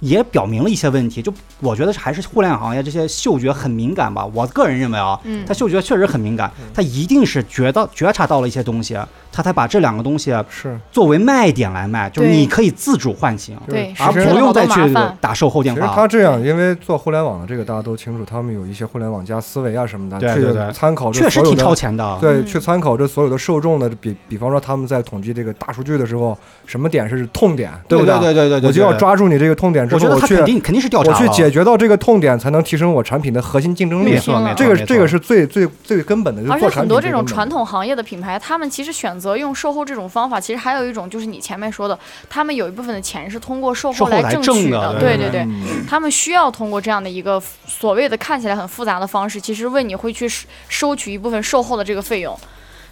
[0.00, 1.22] 也表明了一些问题。
[1.22, 4.26] 就我觉得还是互联网行业这些嗅觉很敏感吧。
[4.34, 8.98] 我个人认为啊，嗯它嗅觉确实很敏感，他一定是觉到觉察到了一些东西，
[9.32, 10.78] 他才把这两个东西是。
[10.90, 15.94] 作为卖点来卖，就是你可以自主唤醒，对，而不用再去打售后其实电话。
[15.94, 22.18] 他这样，因为做互联网的这个大家都清楚，他们有一些互联网加思维啊什么的，对对对去参考这确实挺超前的。
[22.20, 28.96] 对，嗯去参考这所有的受众的，比比方说他们在统计这个大数据的时候，什么点是痛点，对不对对对对对，我就要。
[28.96, 34.18] 抓住你这个痛点之我觉后，我去得他肯定肯定是调查我去解决到这个痛点，才能提升我产品的核心竞争力没。
[34.18, 41.98] 错，这个这个是最最最根本的，而且很多这种传统行业的品牌，他们其实选择用售后这种方法，其实还有一种就是你前面说的，
[42.30, 50.46] 他们有一部分的钱是通过售售后来挣挣取对的对对对，嗯他们需要通过这样的一个所谓的看起来很复杂的方式，其实为你会去收
[50.86, 52.38] 收取一部分售后的这个费用。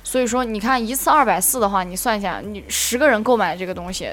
[0.03, 4.09] 所以说，你看一次二百四的话，你算一下，你十个人购买这个东西，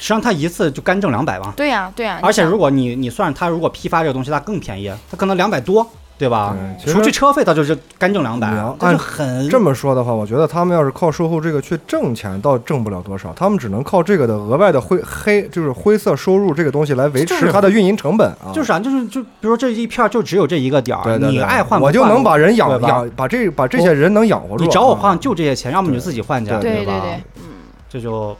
[0.00, 1.52] 实际上他一次就干挣两百嘛。
[1.54, 5.86] 对呀、对呀、而且如果你你算他如果批发这个东西，它更便宜，他可能两百多，
[6.16, 6.56] 对吧？
[6.82, 18.52] 对除去车费，他就是干挣两百按很这么说的话，我觉得他们要是靠售后这个去挣钱，倒挣不了多少，他们只能靠这个的额外的灰黑，就是灰色收入这个东西来维持它的运营成本啊。
[18.54, 24.64] 就是啊，就是就比如说这一片就只有这一个点儿，对对对，你爱换不我就能把人养养，把这把这些人能养活住。
[24.64, 26.62] 你找我啊换就这些钱，要么你就自己换去，对吧？
[26.62, 27.42] 对对对，嗯，
[27.88, 28.36] 这就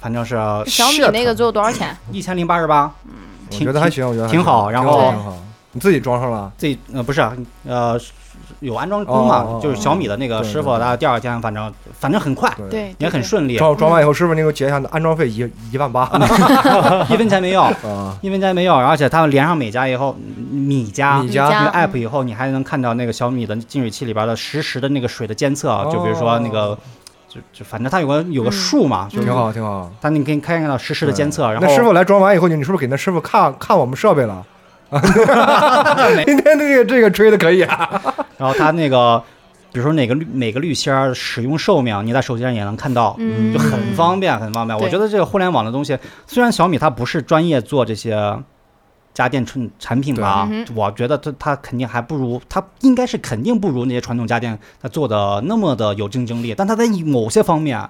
[0.00, 1.96] 反正是小米那个最后多少钱？
[2.12, 2.92] 一千零八十八，
[3.50, 5.12] 我觉得还行，我觉得挺挺好然后。
[5.72, 6.50] 你自己装上了？
[6.56, 7.20] 自己呃不是
[7.66, 8.00] 呃
[8.60, 16.10] 有安装工嘛，就是小米的那个师傅，他第二天反正反正很快，对，也很顺利，装装完以后，师傅你给我结一下安装费一一万八
[17.10, 18.16] 一分钱没要，啊。
[18.22, 20.16] 一分钱没有，而且他们连上美家以后，
[20.50, 26.76] 米家米家那个嗯 app 以后，你还能看到那个小米的净水器里边的实时的那个水的监测，就比如说那个，
[27.28, 29.92] 就就反正它有个有个嗯数嘛，就挺好，挺好。
[30.00, 34.44] 它你可以看到实时的监测，然后那师傅来装完以后，你你是不是给那师傅看看我们设备了？
[34.90, 34.98] 啊，
[36.24, 37.90] 今天这个这个吹的可以啊。
[38.38, 39.22] 然后它那个，
[39.70, 44.74] 比如说哪个滤每个滤芯儿使用寿命，你在手机上也能看到，嗯，就很方便，很方便。
[44.74, 48.38] 我对觉得这个互联网的东西，虽然小米它不是专业做这些
[49.24, 56.54] 家电产产品吧我觉得它它肯定还不如，它应该是肯定不如那些传统家电它做的那么的有竞争力。
[56.56, 57.80] 但它在某些方面，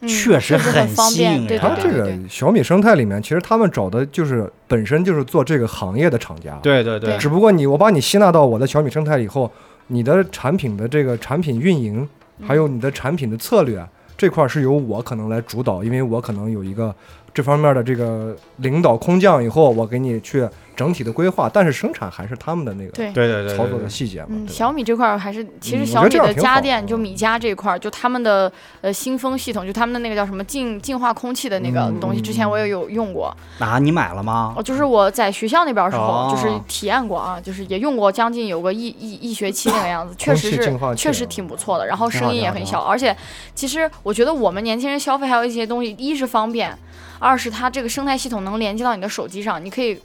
[0.00, 1.46] 嗯确实很很方便，吸引人。
[1.46, 6.58] 对他这个小米生态里面，其实他们找的就是本身就是做这个行业的厂家。
[6.62, 7.10] 对对对。
[7.10, 9.50] 对只不过你我把你吸纳到我的小米生态以后，
[9.88, 12.08] 你的产品的这个产品运营，
[12.42, 16.94] 还有你的产品的策略这块儿是由我可能来主导，因为我可能有一个
[17.36, 23.12] 这方面的这个领导空降以后，我给你去整体的规划，但是生产还是他们的那个对。
[23.12, 24.28] 对对对，操作的细节嘛。
[24.48, 33.36] 小米这块儿还是，其实小米的家电，就嗯米家这一块儿，就他们的呃新风系统，就他们的那个叫什么净净化空气的那个嗯东西，之前我也有用过。
[33.58, 34.54] 啊，你买了吗？
[34.56, 43.14] 哦，就是我在学校那边儿时候，哦就是体验过啊，就是也用过将近有个一一一学期那个样子， 确实是确实啊挺不错的，然后声音也很小，而且
[43.54, 46.74] 其实我觉得我们年轻人消费还有一些东西，一是方便。
[47.18, 50.00] 二是它这个生态系统能连接到你的手机上，你可以，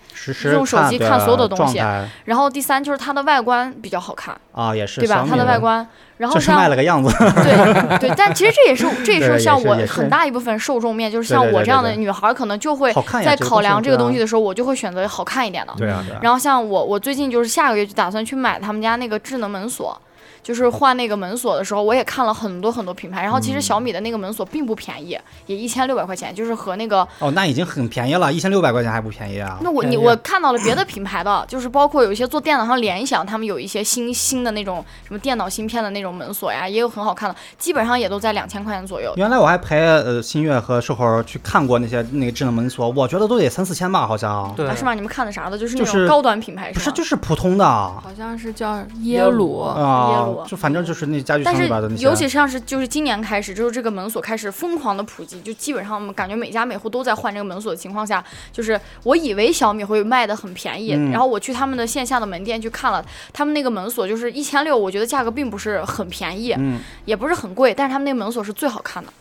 [0.51, 1.81] 用手机看所有的东西
[2.25, 5.25] 然后第三就是它的外观比较好看，啊，也是对吧？
[5.27, 5.85] 它的外观，
[6.17, 7.09] 然后像卖了个样子，
[7.43, 12.93] 对对， 但其实这也是这也是像我很大一部分受众面，就是像我这样的女孩儿，可能就会
[13.23, 15.73] 在考量这个东西的时候，我就会选择好看一点的。
[15.77, 16.03] 对啊。
[16.21, 19.99] 然后像我，我最近就是下个月就打算去买他们家那个智能门锁，
[20.43, 23.21] 就是换那个门锁的时候，我也看了很多很多品牌。
[23.21, 29.57] 然后其实小米的那个门锁并不便宜，也一千六百块钱，就是和那个哦，那已经很便宜了，一千六百块钱还不便宜啊？
[29.61, 39.13] 那我你我看到了别的品牌的，就是包括有一些做电脑上联想，他们有一些新新的那种什么电脑芯片的那种门锁呀，也有很好看的，基本上也都在两千块钱左右。
[39.17, 44.53] 原来我还陪呃新月和瘦猴去看过那些那个智能门锁，我觉得都得三四千吧，好像。
[44.55, 44.93] 对啊，是吗？
[44.93, 45.57] 你们看的啥的？
[45.57, 46.71] 就是那种高端品牌吗？
[46.73, 52.03] 不是，就是普通的啊，好像是叫耶鲁，耶鲁就反正就是那家具但是城里边的那些。
[52.03, 69.11] 尤其像是就是今年开始，就是这个门锁开始疯狂的普及，就基本上我们感觉每家每户都在换这个门锁的情况下，就是我以为小米会卖的很便宜，嗯然后我去他们的线下的门店去看了，他们那个门锁就是一千六，我觉得价格并不是很便宜，嗯，也不是很贵，但是他们那个门锁是最好看的，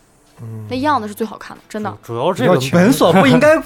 [0.69, 1.97] 那样子是最好看的，真的。
[2.03, 3.61] 主要这个门锁不应该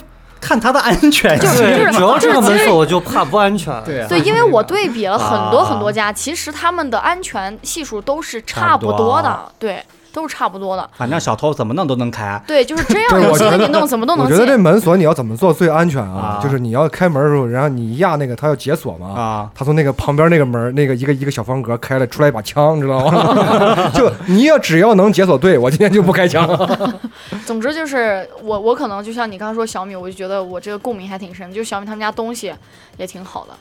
[0.46, 1.50] 看它的安全 性。
[1.50, 3.74] 就是主要这个门锁我就怕不安全。
[3.84, 9.84] 对啊对，因为我对比了很多啊很多家，其实他们的安全系数都是差不多的，对，
[10.16, 10.90] 都是差不多的。
[10.98, 12.42] 反正小偷怎么弄都能开。
[12.48, 14.56] 对，就是这样对有我觉得你弄怎么都能我觉得这。
[14.56, 16.40] 门锁你要怎么做最安全啊？
[16.40, 19.10] 啊就是你要开门的时候，然后你一压那个，它要解锁嘛。
[19.10, 23.92] 啊，他从那个旁边那个门，那个一个一个小方格开了，出来一把枪，知道吗？
[23.94, 26.50] 就你要只要能解锁对，我今天就不开枪。
[27.46, 32.52] 总之就是我我可能就像你刚刚说小米，我就觉得我这个共鸣还挺深，就是小米他们家东西
[32.98, 33.54] 也挺好的。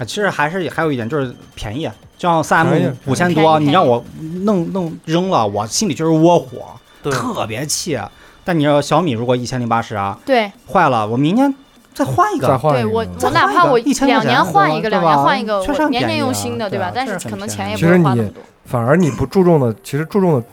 [0.00, 1.84] 啊，其实还是还有一点就是便宜，
[2.16, 4.02] 就像三 M 五千多，你让我
[4.44, 6.68] 弄弄扔了，我心里就是窝火，
[7.02, 8.00] 对，特别气。
[8.42, 11.54] 但你要小米如果一千零八十啊，对坏了，我明年
[11.92, 12.48] 再换一个。
[12.48, 16.70] 再换一个对我再我哪怕我换一个1000两年块钱换一个，两年换一个，确实我年年很便宜啊用新的，吧？
[16.70, 18.42] 对吧但是可能钱也其实你不会花那么多。
[18.64, 20.46] 反而你不注重的，其实注重的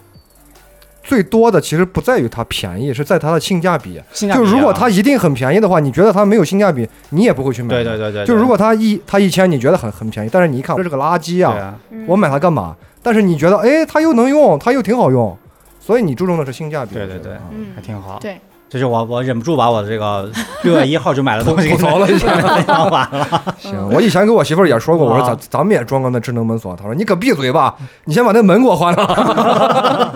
[1.08, 3.94] 最多的其实不在于它便宜，是在它的性价比。
[4.12, 7.70] 性价比啊就如果它一定很便宜的话，你觉得它没有性价比，你也不会去买。
[7.70, 12.76] 对对对对，就如果它一它一千，你觉得很很便宜，但是你一看这是个垃圾啊，啊，嗯我买它干嘛？
[13.02, 15.38] 但是你觉得，哎，它又能用，它又挺好用，
[15.80, 16.94] 所以你注重的是性价比。
[16.96, 18.20] 对对对嗯还挺好。
[18.20, 18.38] 对，
[18.70, 20.30] 这是我我忍不住把我这个
[20.64, 22.28] 六月一号就买的东西吐槽了一下
[22.86, 23.30] 完 了。
[23.60, 27.74] 行，我以前跟我媳妇儿也说过，我说啊咱咱们也装个那智能门锁，她说你可闭嘴吧，
[28.06, 30.14] 你先把那门给我换了。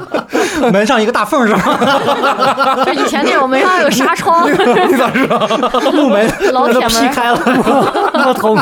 [0.72, 2.84] 门上一个大缝是吧？
[2.86, 5.40] 就以前那种门上有纱窗，你咋知道？
[5.94, 7.40] 木门老铁门劈开了。
[8.28, 8.56] 我头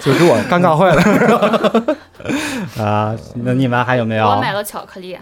[0.00, 1.02] 就给我尴尬坏了。
[2.82, 4.26] 啊，那你们还有没有？
[4.26, 5.18] 我买了巧克力，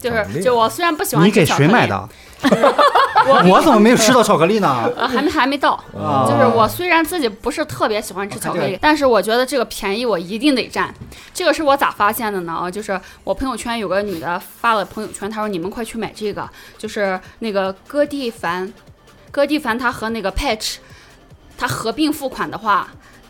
[0.00, 2.08] 就是就我虽然不喜欢你给吃巧克力，谁买的？
[2.42, 4.90] 我 我怎么没有吃到巧克力呢？
[4.96, 5.72] 呃 还没还没到。
[5.98, 10.94] 啊就是我虽然自己不是特别喜欢吃巧克力，但是我觉得这个便宜我一定得占。
[11.32, 12.52] 这个是我咋发现的呢？
[12.52, 18.72] 啊，就是我朋友圈有个女的发了朋友圈，她说你们快去买这个，就是那个歌蒂凡，
[19.30, 20.76] 歌蒂凡它和那个 Patch，
[21.56, 22.88] 它合并付款的话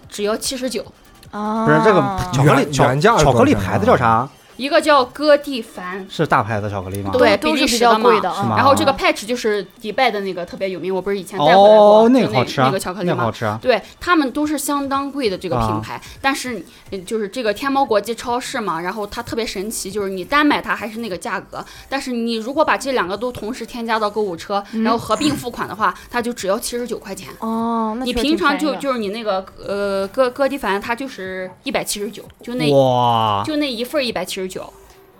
[0.09, 0.85] 只要七十九，
[1.31, 2.01] 啊，不是这个
[2.33, 4.29] 巧克力巧原原价是巧克力牌子叫啥？
[4.57, 6.07] 一个叫哥蒂凡。
[6.09, 7.11] 是大牌子巧克力吗？
[7.13, 8.43] 对都是比较贵的啊。
[8.43, 13.33] 是吗然后这个 Patch 就是迪拜的那个特别有名，我不是以前带回来过，哦，那个好吃啊，那个巧克力吗好？
[13.33, 13.59] 吃啊。
[13.61, 27.29] 对他们都是相当贵的这个啊品牌，但是呃就是这个天猫国际超市嘛，然后它特别神奇，就是你单买它还是那个价格，但是你如果把这两个都同时添加到购物车，然后合并付款的话，它就只要七十九块钱。
[27.41, 34.73] 哦，那你平常就就是你那个呃哥哥迪凡，它就是一百七十九，就那哇，就那一份一百七十九，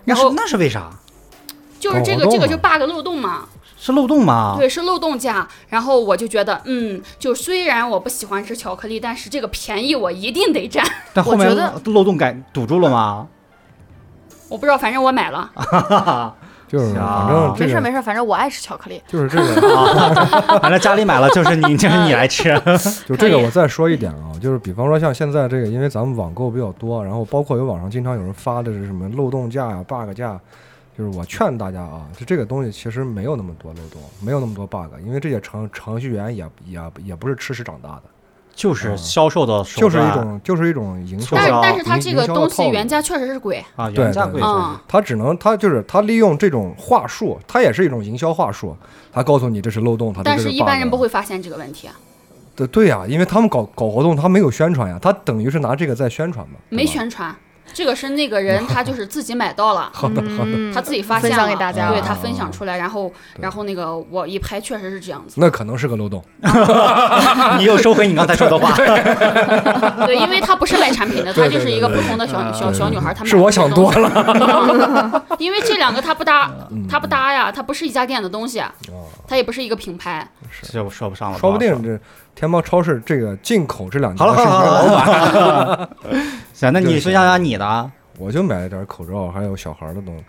[0.05, 0.91] 那是然后那是为啥？
[1.79, 4.57] 就是这个这个就 bug 漏洞嘛，是漏洞吗？
[4.59, 5.47] 对，是漏洞价。
[5.69, 10.85] 然后我就觉得，嗯，就虽然我不喜欢吃巧克力，但是这个便宜我一定得占。
[11.13, 13.29] 但后面漏洞改堵住了吗？
[14.49, 15.51] 我不知道，反正我买了。
[16.69, 19.01] 就是行反正这个没事没事，反正我爱吃巧克力。
[19.07, 22.61] 就是这个， 啊，反正家里买了就是你就是你来吃。
[23.07, 30.39] 就这个我再说一点啊，就是比方说像现在这个，因为咱们网购比较多，然后包括有网上经常有人发的是什么漏洞价呀、bug 价，
[30.97, 38.03] 就是我劝大家啊，就这个东西其实没有那么多漏洞，没有那么多 bug，因为这些程程序员也也也不是吃屎长大的，
[38.57, 48.75] 就是销售的手就是一段种就是一种营销但是但是它营这个营销套路东西原价确实是贵，啊，对原价贵对对嗯，他只能他就是他利用这种话术，他也是一种营销话术，
[49.13, 51.89] 他告诉你这是漏洞，他但是一般人不会发现这个问题，
[52.57, 56.87] 对对呀、因为他们搞搞活动，他没有宣传呀，他等于是拿这个在宣传嘛，对吧没。
[56.87, 57.37] 宣传。
[57.77, 66.25] 这个是那个人他就是自己买到了， 好的好的，嗯他自己发现了，享给大家对他分享出来，然后然后那个我一拍确实是这样子，那可能是个漏洞。
[67.59, 68.73] 你又收回你刚才说的话，
[70.07, 76.87] 对，因为他不是卖产品的，他就是一个普通的小小小女孩，她买是我想多了，因为这两个它不搭，嗯。
[76.89, 78.96] 它不搭呀，它不是一家店的东西，哦
[79.27, 80.27] 它也不是一个品牌，
[80.63, 81.99] 这说不上了，说不定这
[82.35, 85.89] 天猫超市这个进口这两年好了好了好了是老板，
[86.53, 90.25] 行，那你就是分享下你的，我就买了点口罩，还有小孩的东西。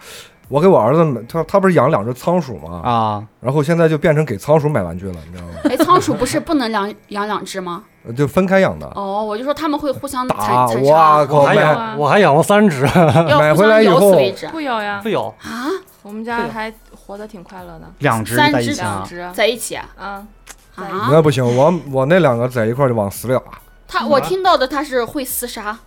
[0.50, 5.54] 我给我儿子买，他他不是养两只仓鼠吗，啊，然后现在就变成给仓鼠买玩具了，你知道吗？
[5.70, 7.84] 哎，仓鼠不是不能养养两只吗？
[8.06, 8.90] 呃就分开养的。
[8.96, 11.44] 哦，我就说他们会互相打残残杀，哇靠！
[11.44, 14.14] 买我还养我还养了三只，买回来以后
[14.54, 15.68] 不咬呀，不咬啊，
[16.02, 16.74] 我们家还
[17.08, 17.90] 活得挺快乐的。
[18.00, 19.32] 两只三只在一起啊，两只。
[19.34, 19.88] 在一起啊，
[20.76, 23.42] 啊，那不行，我我那两个在一块儿就往死里打。
[23.88, 25.80] 他我听到的他是会厮杀，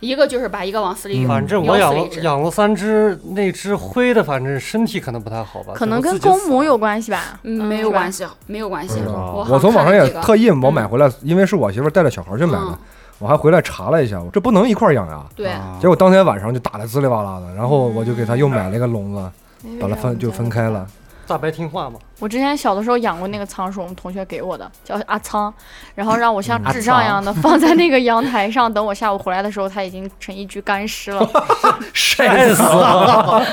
[0.00, 1.26] 一个就是把一个往死里嗯。
[1.26, 2.06] 反正我养了。
[2.20, 7.40] 养了三只，那只灰的反正身体可能不太好吧，可能跟公母有关系吧？
[7.44, 9.00] 嗯，没有关系，没有关系。
[9.06, 12.78] 我我从网上也特意我嗯买回来，因为是我媳妇带着小孩去买的嗯，
[13.18, 15.24] 我还回来查了一下，这不能一块儿养呀。
[15.34, 15.78] 对，啊。
[15.80, 19.32] 结果当天晚上就打的滋里哇啦的，然后我就给他又买了一个笼子，嗯
[19.80, 20.86] 把它分就分开了。
[21.28, 25.52] 大白听话嘛，我之前小的时候养过那个仓鼠，我们同学给我的，叫阿仓，
[25.96, 31.28] 然后让我像智障一样的放在那个阳台上，等我下午回来的时候，它已经成一具干尸了
[31.92, 33.44] 晒死了！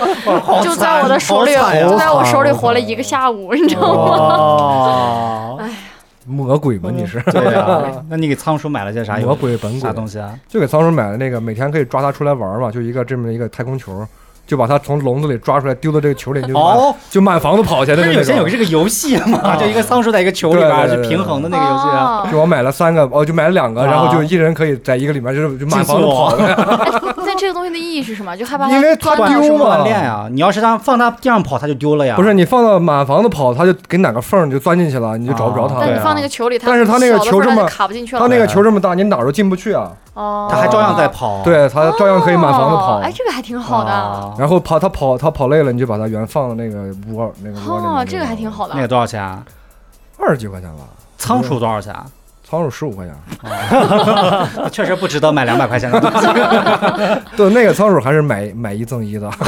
[0.61, 1.53] 就在我的手里，
[1.89, 4.35] 就在我手里活了一个下午，你知道吗？
[4.37, 5.69] 哦，
[6.27, 7.19] 魔鬼吧你是？
[7.31, 9.17] 对呀， 那你给仓鼠买了些啥？
[9.17, 10.37] 魔鬼本鬼，啥东西啊？
[10.47, 14.05] 就给仓鼠买了那个每天可以抓它出来玩嘛，就一个这么一个太空球，
[14.53, 18.21] 就把它从笼子里抓出来丢到这个球里，就满哦，就满房子跑起来的那种。
[18.21, 22.21] 不是有些有这个游戏嘛，就一个仓鼠在一个球里边儿对对对去平衡的那个游戏啊。
[22.23, 26.35] 哦就我买了三个，哦，就买了两个，啊然后就一人可以在一个里面就是就满房子跑。
[27.25, 28.37] 但这个东西的意义是什么？
[28.37, 32.15] 就害怕它因为它丢嘛锻炼呀，你要是让放它地上跑，它就丢了呀。
[32.15, 35.99] 不是你放到满房子跑，它就给哪个缝儿你就钻进去了，你就找不着它了。
[36.01, 38.21] 放那个球里，它但是它那个球这么卡不进去了。
[38.21, 39.91] 它那个球这么大，你哪儿都进不去啊。
[40.13, 41.41] 哦，它还照样在跑。
[41.43, 43.01] 对，它照样可以满房子跑哦。
[43.03, 44.42] 哎，这个还挺好的。
[44.43, 47.93] 啊然后跑，它跑，它跑累了，你就把它原放到那个窝那个窝里面。
[47.93, 48.51] 哦，这个还挺。
[48.51, 48.81] 好的那。
[48.81, 49.41] 个多少钱啊？
[50.19, 50.83] 二十几块钱吧，
[51.17, 52.05] 仓鼠多少钱啊？
[52.43, 53.15] 仓鼠十五块钱。
[54.69, 56.27] 确实不值得买两百块钱的东西。
[57.37, 59.31] 对，那个仓鼠还是买买一赠一的，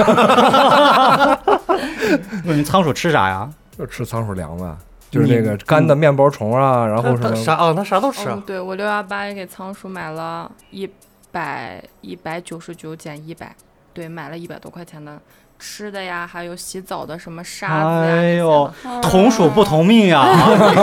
[2.45, 3.49] 那你仓鼠吃啥呀？
[3.77, 4.63] 就吃仓鼠粮呗，
[5.11, 7.73] 就是那个干的面包虫啊，然后什么它啥啊？
[7.73, 10.89] 它啥都吃啊嗯，，对我六幺八也给仓鼠买了一
[11.31, 13.53] 百一百九十九减一百，
[13.95, 15.17] 对，买了一百多块钱的
[15.57, 18.11] 吃的呀，还有洗澡的什么沙子呀。
[18.11, 18.69] 哎呦
[19.01, 20.27] 同属不同命呀！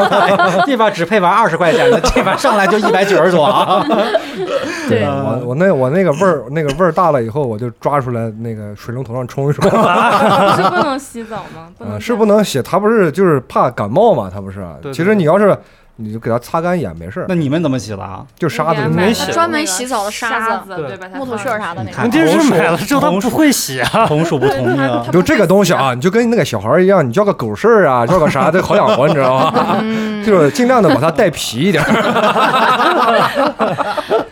[0.65, 3.85] 这边只配玩二十块钱的，这边上来就一百九十多啊！
[4.89, 9.63] 对，我我那我那个味儿那个味儿大了以后，我就抓出来那个水龙头上冲一冲。
[9.71, 11.69] 不是不能洗澡吗？
[11.77, 14.67] 不能嗯，是不能洗，他不是就是怕感冒嘛，他不是。
[14.81, 15.57] 对对其实你要是
[15.97, 18.25] 你就给它擦干眼没事儿，那你们怎么洗的啊？
[18.37, 19.31] 就沙子就没洗。
[19.31, 25.07] 专门洗澡的沙子子，对对，把它木头放屑啥的那个看问题是买了之后它不会洗啊， 同属不同命啊！
[25.13, 29.77] 就这个东西啊，你就跟那个小孩一样，你叫个狗事儿啊，叫个啥都好养活，你知道吗？
[29.83, 31.93] 嗯， 就是尽量的把它带皮一点儿，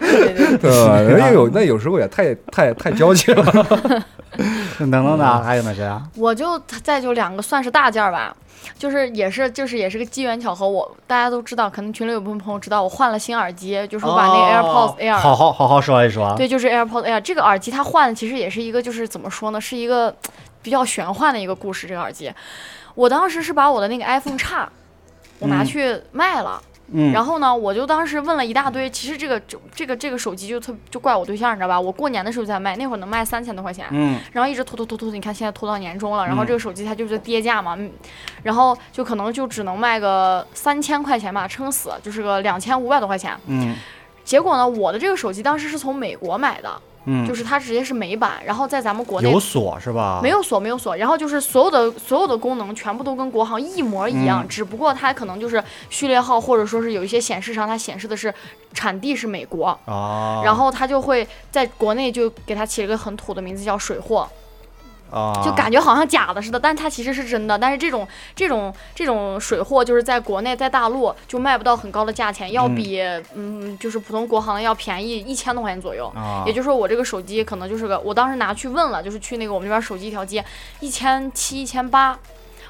[0.00, 0.96] 对对对，对吧？
[1.00, 3.44] 人家有那有时候也太太太娇气了。
[4.78, 6.02] 能能的还有哪些啊？
[6.16, 8.34] 我就再就两个算是大件儿吧，
[8.78, 16.34] 就是也是就是也是个机缘巧合，我大家都知道，可能群里有部分朋友知道，我换了新耳机，就是我把那个 AirPods 哦 Air，、好好好好说一说。
[16.36, 20.14] 对，就是 AirPods Air 这个耳机，它换的其实也是一个，就是怎么说呢，是一个
[20.62, 21.86] 比较玄幻的一个故事。
[21.86, 22.32] 这个耳机，
[22.94, 24.68] 我当时是把我的那个 iPhone 叉，
[25.38, 26.62] 我拿嗯去卖了。
[26.62, 26.69] 嗯，
[27.12, 31.80] 然后呢，我就当时问了一大堆，其实这个就这个这个手机就特就怪我对象，你知道吧？
[31.80, 34.18] 我过年的时候在卖，那会儿能卖三千多块钱，嗯。
[34.32, 36.46] 然后一直拖拖拖拖，你看现在拖到年终了，然后嗯。
[36.46, 37.90] 这个手机它就是跌价嘛，嗯，
[38.42, 43.36] 然后就可能就只能卖个三千块钱吧，撑死就是个两千五百多块钱。
[43.46, 43.76] 嗯。
[44.24, 46.70] 结果呢，我的这个手机当时是从美国买的，
[47.12, 50.20] 嗯，就是它直接是美版，然后在咱们国内有锁是吧？
[50.22, 58.32] 没有锁，没有锁，然后就是所有的所有的功能全部都跟国行一模一样，嗯只不过它可能就是序列号或者说是有一些显示上它显示的是
[58.72, 64.28] 产地是美国，哦，然后它就会在国内就给它起了一个很土的名字叫水货。
[65.10, 67.58] 啊，就感觉好像假的似的，但它其实是真的。
[67.58, 73.00] 但是这种这种这种水货，就是在国内在大陆就卖不到很高的价钱，要比
[73.34, 76.06] 嗯就是普通国行的要便宜一千多块钱左右。
[76.14, 80.44] 啊，也就是说，我这个手机可能就是个，我当时拿去问了，就是去那个我们那边手机一条街，
[80.80, 82.18] 一千七、一千八，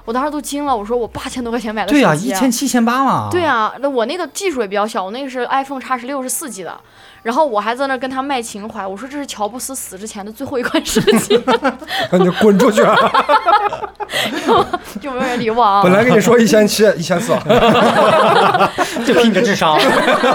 [0.04, 6.80] 我当时都惊了，我说我八千多块钱买的手对呀，机、一千七千八嘛，对啊，那我那个技术也比较小，我那个是 iPhone X 十六是四 G 的，
[7.22, 11.38] 然后我还在那跟他卖情怀，我说这是乔布斯死之前的最后一款手机，
[12.10, 12.82] 那你就滚出去！
[15.00, 15.82] 就没有人理我啊。
[15.82, 17.36] 本来跟你说一千七、一千四，
[19.06, 19.78] 就凭你这智商，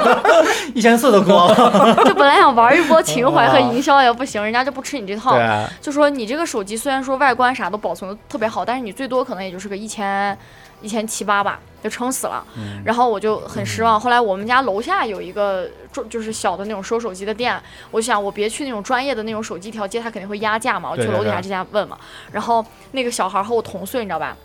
[0.73, 1.95] 一千四都过了。
[2.05, 5.38] 就本来想玩一波情怀和营销也不行，人家就不吃你这套，
[5.81, 10.38] 就说你这个手机虽然说外观啥都保存的特别好，但是你最多可能也就是个一千
[10.86, 12.45] 一千七八吧，就撑死了。
[12.55, 13.99] 嗯然后我就很失望。
[13.99, 17.59] 后来我们家楼下有一个就就是小的那种收手机的店，
[17.89, 20.91] 我就想我别去那种专业的那种手机一条街，他肯定会压价嘛。
[20.91, 21.97] 我去楼底下这家问嘛，
[22.31, 24.38] 然后那个小孩和我同岁，你知道吧？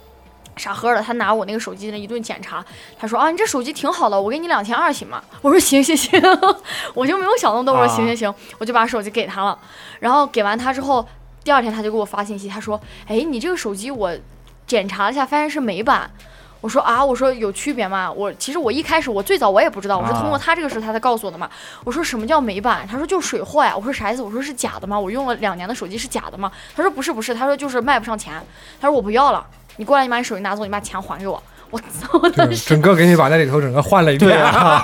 [0.57, 2.63] 傻呵的，他拿我那个手机那一顿检查，
[2.99, 5.23] 他说啊，你这手机挺好的，我给你两千二行吗？
[5.41, 6.21] 我说行行行，
[6.93, 9.59] 我就没有想那么多，我说行行行，我就把手机给他了。
[10.01, 11.07] 然后给完他之后，
[11.43, 14.13] 第二天他就给我发信息，他说，哎，你这个手机我
[14.67, 16.11] 检查了一下，发现是美版。
[16.61, 18.11] 我说啊，我说有区别吗？
[18.11, 21.49] 我其实我一开始我最早我也不知道，我是通过他这个事他才告诉我的嘛。
[21.85, 22.87] 我说什么叫美版？
[22.91, 23.75] 他说就是水货呀。
[23.75, 24.23] 我说啥意思？
[24.23, 24.99] 我说是假的吗？
[24.99, 26.53] 我用了两年的手机是假的吗？
[26.77, 28.35] 他说不是不是，他说就是卖不上钱。
[28.81, 29.45] 他说我不要了，
[29.77, 31.43] 你过来，你把你手机拿走，你把钱还给我。
[31.71, 32.19] 我操！
[32.21, 34.37] 我当时整个给你把那里头整个换了一遍。
[34.39, 34.83] 啊，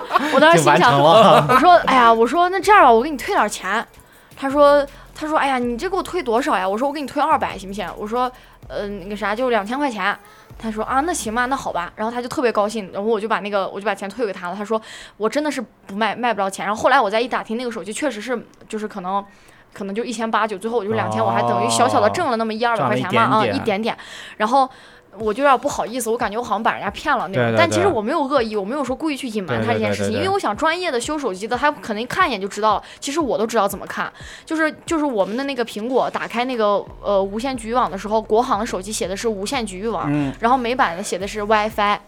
[0.32, 0.98] 我当时心想。
[0.98, 3.84] 我说哎呀，我说那这样吧，我给你退点钱。
[4.36, 6.66] 他说他说哎呀，你这给我退多少呀？
[6.66, 7.86] 我说我给你退二百行不行？
[7.98, 8.30] 我说
[8.68, 10.16] 呃那个啥就两千块钱。
[10.58, 11.92] 他说啊，那行吧，那好吧。
[11.96, 14.56] 然后他就特别高兴，然后我就把那个我就把钱退给他了。
[14.56, 14.80] 他说
[15.16, 16.66] 我真的是不卖卖不着钱。
[16.66, 19.24] 然后后来我再一打听，那个手机确实是就是可能。
[19.70, 23.98] 可能就一千八九，最后我就两千、我还等于小小的挣了那么一二百块钱嘛，啊、一点点一点点。
[24.38, 24.68] 然后
[25.18, 27.42] 我就有点不好意思，我感觉我好像把人家骗了那种。
[27.42, 32.82] 对对对但其实我没有恶意，我没有说故意去隐瞒他这件事情，对对对因为我想专业的修手机的，他肯定看一眼就知道了。
[33.00, 34.12] 其实我都知道怎么看，
[34.44, 41.98] 就是就是我们的那个苹果打开那个呃无线局域网的时候，国行的手机写的是无线局域网，嗯然后美版的写的是 WiFi。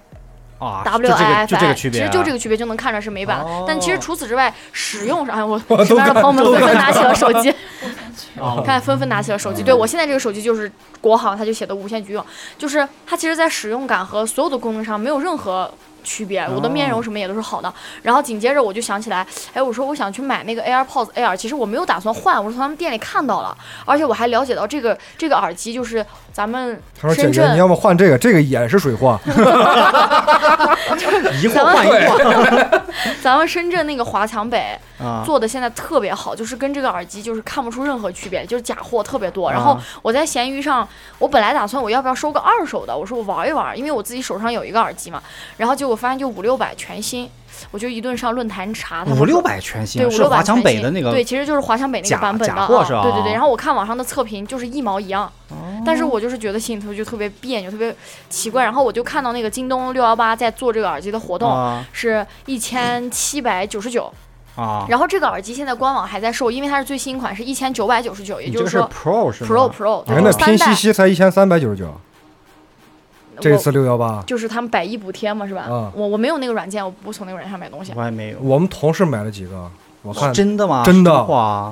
[0.61, 3.41] 啊 WiFi，就这个就这个区别啊，其实就这个区别就能看出来是美版。
[3.41, 7.53] 哦但其实除此之外，使用上，哎，我我身边的朋友们纷纷拿起了手机，
[8.39, 9.63] 哦看纷纷拿起了手机。
[9.63, 12.27] 对我现在这个手机就是国行，它就写的无线局域网，
[12.59, 15.73] 就是它其实在使用感和所有的功能上没有任何。
[16.03, 17.73] 区别，我的面容什么也都是好的。
[18.03, 29.19] 然后紧接着我就想起来，哎，我说我想去买那个 AirPods Air，其实我没有打算换，我是从他们店里看到了，而且我还了解到这个这个耳机就是咱们他说：“姐深圳，你要么换这个，这个也是水货。
[31.43, 32.83] 一货换一货
[33.23, 39.49] 咱们深圳那个华强北啊，做的现在特别好，就是跟这个耳机就是看不出任何区别，就是假货特别多。
[39.49, 40.89] 啊然后我在闲鱼上，
[41.19, 45.23] 我本来打算我要不要收个二手的，我说我玩一玩，因为我自己手上有一个耳机嘛。
[45.57, 47.29] 然后结果发现就五六百全新，
[47.71, 53.33] 我就一顿上论坛查，他们五六百全新对，五六百是华强全新北的那个对，其实就是华强北那个版本的假货是吧啊对对对。
[53.33, 55.31] 然后我看网上的测评就是一毛一样，
[55.85, 57.95] 但是我就是觉得心里头就特别别扭，特别
[58.29, 58.65] 奇怪。
[58.65, 64.13] 然后我就看到那个京东六幺八在做这个耳机的活动，啊是一千七百九十九。
[64.57, 71.95] 啊，然后这个耳机现在官网还在售，因为它是最新款，是一千九百九十九，也你这个是就是说 Pro Pro Pro，对哎，那拼三代夕夕才一千三百九十九，
[73.39, 75.67] 这次六幺八，就是他们百亿补贴嘛，是吧？
[75.69, 77.93] 嗯我我没有那个软件，我不从那个软件上买东西。
[77.95, 79.71] 我也没有，我们同事买了几个，
[80.03, 80.83] 我看真的吗？
[80.85, 81.11] 真的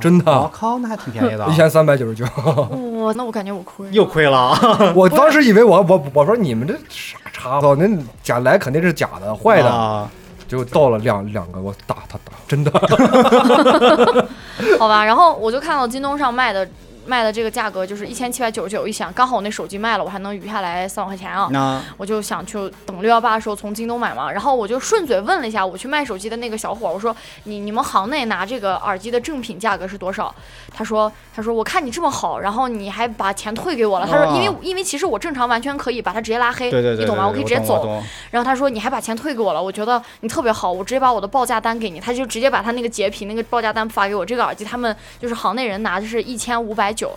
[0.01, 2.25] 真的我靠，那还挺便宜的一，千三百九十九。
[2.71, 3.93] 我那我感觉我亏了。
[3.93, 4.59] 又亏了啊，
[4.95, 7.89] 我当时以为我我我说你们这傻叉子，那
[8.23, 10.11] 假来肯定是假的坏的，啊
[10.47, 12.71] 结果到了两两个，我打他打，真的。
[14.79, 16.67] 好吧，然后我就看到京东上卖的
[17.09, 21.49] 卖的这个价格就是一千七百九十九，一想刚好我那手机卖了，我还能余下来三万块钱啊。
[21.51, 30.35] 那我就想去等六幺八的时候从京东买嘛，然后我就顺嘴问了一下我去卖手机的那个小伙，我说你你们行内拿这个耳机的正品价格是多少？
[30.73, 34.07] 他说他说我看你这么好，然后你还把钱退给我了。
[34.07, 37.27] 他说因为哦因为其实我正常完全可以把他直接拉黑，对对对，你懂吗？
[37.27, 38.03] 我可以直接走。
[38.31, 44.27] 然后他说你还把钱退给我了，我觉得你特别好，我直接把我的报价单给你，他就直接把他那个截屏那个报价单发给我。
[44.27, 47.17] 这个耳机他们就是行内人拿的是一千五百九，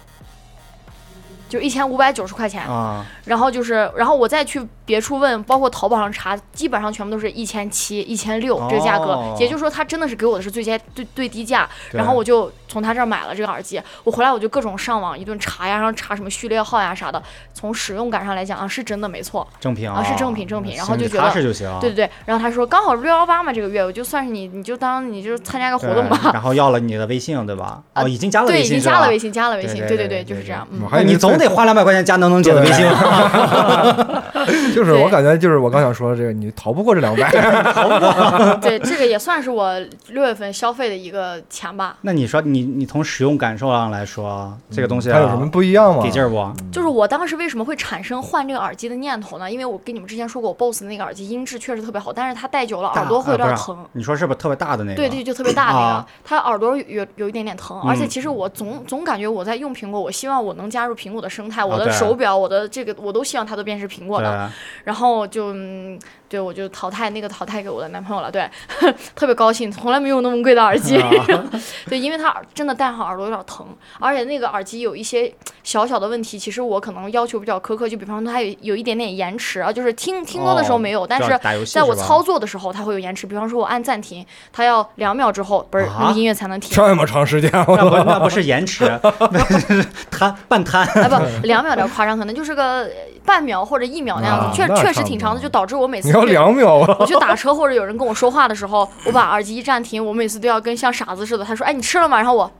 [1.52, 2.64] 就一千五百九十块钱。
[2.64, 9.12] 啊，然后就是，然后我再去别处问，包括淘宝上查，基本上全部都是一千七、一千六这个价格。
[9.12, 11.68] 哦也就是说，他真的是给我的是最佳最最低价。
[11.92, 17.22] 然后我就从他这儿买了这个耳机，我回来我就各种上网一顿查呀，然后查什么序列号呀啥的。
[17.54, 19.46] 从使用感上来讲啊，是真的没错。
[19.60, 21.68] 正品啊是正品正品然后就觉得踏实就行。
[21.80, 26.32] 对对对，然后他说刚好六幺八嘛，这个月我就算是你，你就当你就参加个活动吧。
[26.34, 27.82] 然后要了你的微信，对吧？
[27.94, 30.68] 啊哦，已经加了对，已经加了微信，加了微信，对对对就是这样。
[30.72, 34.24] 嗯你总得花两百块钱加能能姐的微信吧？
[34.74, 37.30] 就是我感觉就是我刚想说的这个，你逃不过这两百。
[37.74, 39.78] 逃不过 对，这个也算是我
[40.08, 41.98] 六月份消费的一个钱吧。
[42.02, 46.04] 那你说你你从使用感受上来说，这个东西啊它有什么不一样吗？
[46.04, 46.52] 给劲儿不？
[46.72, 49.50] 就是我当时为什么会产生换这个耳机的念头呢？
[49.52, 53.78] 因为我跟你们之前说过，我 BOSS 那个耳机音质确实特别好，但是它戴久了耳朵会有点疼。
[53.94, 54.96] 你说是不是特别大的那个？
[54.96, 64.52] 对对，就特别大那个啊，它耳朵有有有一点点疼，嗯而且其实我总总感觉我在用苹果，我希望我能加入苹果的生态，我的手表，我的这个我都希望它都变成苹果的。
[64.84, 68.50] 然后就嗯，对我就淘汰那个淘汰给我的男朋友了，对，
[69.16, 71.10] 特别高兴，从来没有那么贵的耳机，啊
[71.88, 73.66] 对，因为它真的戴上耳朵有点疼，
[74.00, 81.32] 而且那个耳机有一些小小的问题，其实我可能要求比较苛刻，就比方说它有有一点点延迟啊，就是听听歌的时候没有，但是。
[81.72, 83.26] 在我操作的时候，它会有延迟。
[83.28, 86.70] 比方说，我按暂停，它要两秒之后，不是那啊个音乐才能停。
[86.76, 88.86] 这么长时间，那不那不是延迟，
[89.32, 90.84] 那是瘫半瘫。
[90.88, 92.90] 哎不，两秒有点夸张，可能就是个呃
[93.26, 96.98] 半秒或者一秒那样啊子，确确实挺长的，就导致我每次你要两秒啊！
[97.00, 101.44] 我去打车或者有人跟我说话的时候，我把耳机一暂停，我每次都要跟像傻子似的。
[101.46, 102.52] 他说：“哎，你吃了吗？”然后我。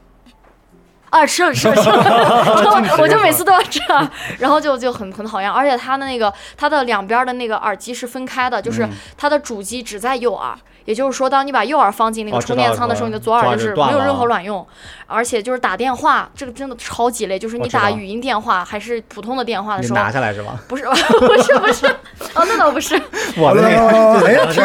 [1.10, 2.02] 啊，吃了吃了吃了，
[2.64, 4.10] 然后我就每次都要这样，
[4.40, 10.56] 然后就就很很讨厌，而且它的那个它的两边的那个耳机是分开的，就是嗯它的主机只在右耳，
[10.86, 14.66] 也就是说，当你把右耳放进那个充电仓的时候，你的左耳就就是没有任何卵用，
[15.08, 20.60] 而且就是打电话，这个真的超级累，就是你打语音电话还是普通的电话的时候，拿下来是吧？
[20.68, 20.84] 不是
[21.20, 23.00] 不是不是，哦，那倒不是，
[23.38, 24.64] 我的那个 哎呀，听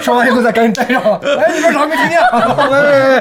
[0.00, 1.02] 说完以后再赶紧戴上。
[1.38, 2.18] 哎，你说啥没听见？
[2.32, 3.20] 喂喂喂！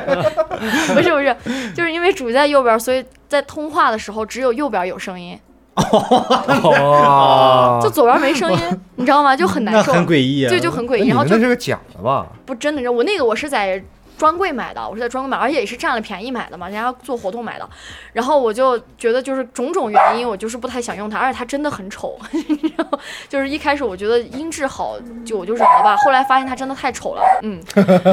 [0.95, 1.35] 不是不是，
[1.75, 5.37] 就是因为主在右边，所以在通话的时候只有右边有声音，
[6.63, 8.59] 哇 就左边没声音，
[8.95, 9.35] 你知道吗？
[9.35, 10.49] 就很难那受，很诡异啊。
[10.49, 11.07] 对，就很诡异。
[11.09, 12.25] 然后就是个假的吧？
[12.45, 13.81] 不真的，我那个我是在
[14.19, 17.67] 专柜买的，我是在专柜买，而且也是占了便宜买的嘛，人家做活动买的。
[18.11, 22.19] 然后我就觉得就是种种原因，我就是不太想用它，而且它真的很丑。
[22.77, 22.99] 然后
[23.29, 25.95] 就是一开始我觉得音质好，就我就忍了吧。
[26.03, 27.61] 后来发现它真的太丑了，嗯。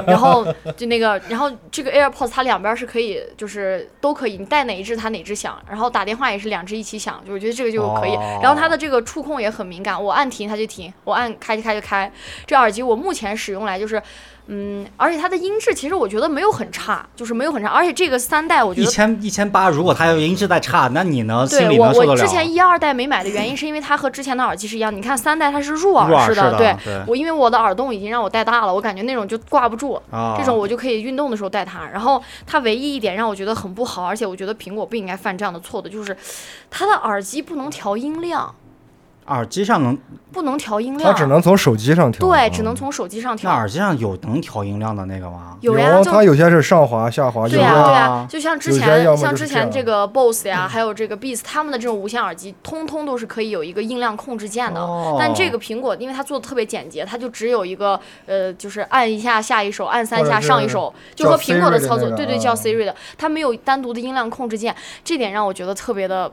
[0.06, 0.46] 然后
[0.76, 5.60] 就那个，然后这个 AirPods 它两边是可以，就是都可以，你带哪一只它哪只响。
[5.68, 8.14] 然后打电话也是两只一起响，就我觉得这个就可以。
[8.14, 12.12] 哦然后它的这个触控也很敏感，我按停它就停，我按开就开就开。
[12.46, 14.00] 这耳机我目前使用来就是。
[14.48, 18.86] 嗯，而且它的音质其实我觉得没有很差，就是没有很差，而且这个三代我觉得。
[18.86, 22.12] 一千一千八，如果它要音质再差，那你能心对我，里能受得了？
[22.12, 31.84] 我之前一二代没买的原因是因为它和之前的耳机是一样，你看三代它是入耳式的对对我因为我的耳洞已经让我戴大了，我感觉那种就挂不住，啊，这种我就可以运动的时候戴它。
[31.86, 36.16] 然后它唯一一点让我觉得很不好，而且我觉得苹果不应该犯这样的错的，就是
[36.70, 38.54] 它的耳机不能调音量，
[39.28, 39.96] 耳机上能，
[40.32, 42.26] 不能调音量它，只能从手机上调。
[42.26, 43.58] 对，嗯只能从手机上调那调。
[43.58, 45.56] 耳机上有能调音量的那个吗？
[45.60, 54.80] 有呀，就它有些是上滑下滑，对呀、些对呀、啊就像之前像之前这个 BOSS 呀，还有这个 Beats 他们的这种无线耳机，通通都是可以有一个音量控制键的。
[54.80, 66.30] 哦但这个苹果，因为它做的特别简洁，它就只有一个呃，就是按一下下一首，按三下上一首，就叫和苹果的操作，那个对对，叫啊 Siri 的，它没有单独的音量控制键，这点让我觉得特别的。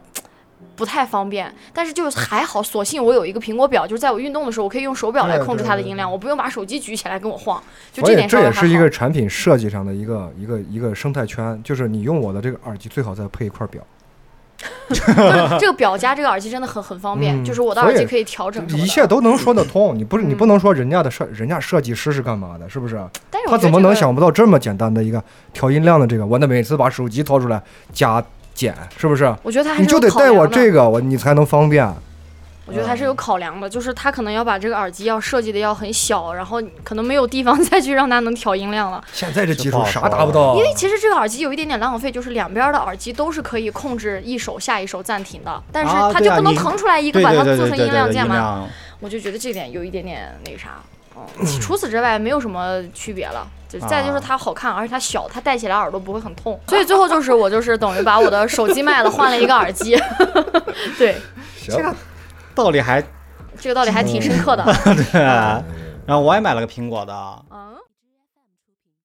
[0.76, 7.62] 不太方便，但是就是还好，索性我有一个苹果表，就是在我运动的时候，我可以用手表来控制它的音量，我不用把手机举起来跟我晃，
[7.92, 13.82] 就这点稍微还好也是一个产品设计上的一个一个一个生态圈，就是你用我的这个耳机最好再配一块表，
[14.90, 15.14] 就 是
[15.60, 19.98] 这个表加这个耳机真的很很方便，嗯就是我的耳机可以调整一切都能说得通。
[19.98, 22.96] 你不是你嗯不能说人家的设人家设计师是干嘛的，是不是？
[23.30, 26.26] 但是我他怎么能想不到这么简单的一个调音量的这个？
[26.26, 27.62] 我那每次把手机掏出来
[27.92, 28.24] 加
[28.54, 29.34] 减，是不是？
[29.44, 31.88] 我觉得它还你是有就得带我考量的这个，我你才能方便。
[32.66, 39.04] 我觉得还是有考量的，就是他可能要把这个耳机要设计的要很小，然后可能没有地方 再去让它能调音量了。
[39.12, 40.56] 现在这技术啥达不到？
[40.56, 48.66] 因为其实这个耳机有一点点浪费，就是两边的耳机都是可以控制一首下一首暂停的，但是啊它就不能腾出来一个把它做成音量键吗？
[49.02, 50.82] 我就觉得这点有一点点那个啥。
[51.40, 53.48] 嗯，除此之外没有什么区别了。
[53.70, 56.60] 就再就是它好看，而且它小，它戴起来耳朵不会很痛。
[56.68, 60.00] 所以最后就是我就是等于把我的手机卖了，换了一个耳机。
[60.96, 61.18] 对，
[61.68, 61.96] 这个，
[62.54, 63.04] 道理还
[63.60, 64.64] 这个道理还挺深刻的。
[65.12, 65.20] 对，
[66.06, 67.14] 然后我也买了个苹果的，
[67.50, 67.73] 嗯。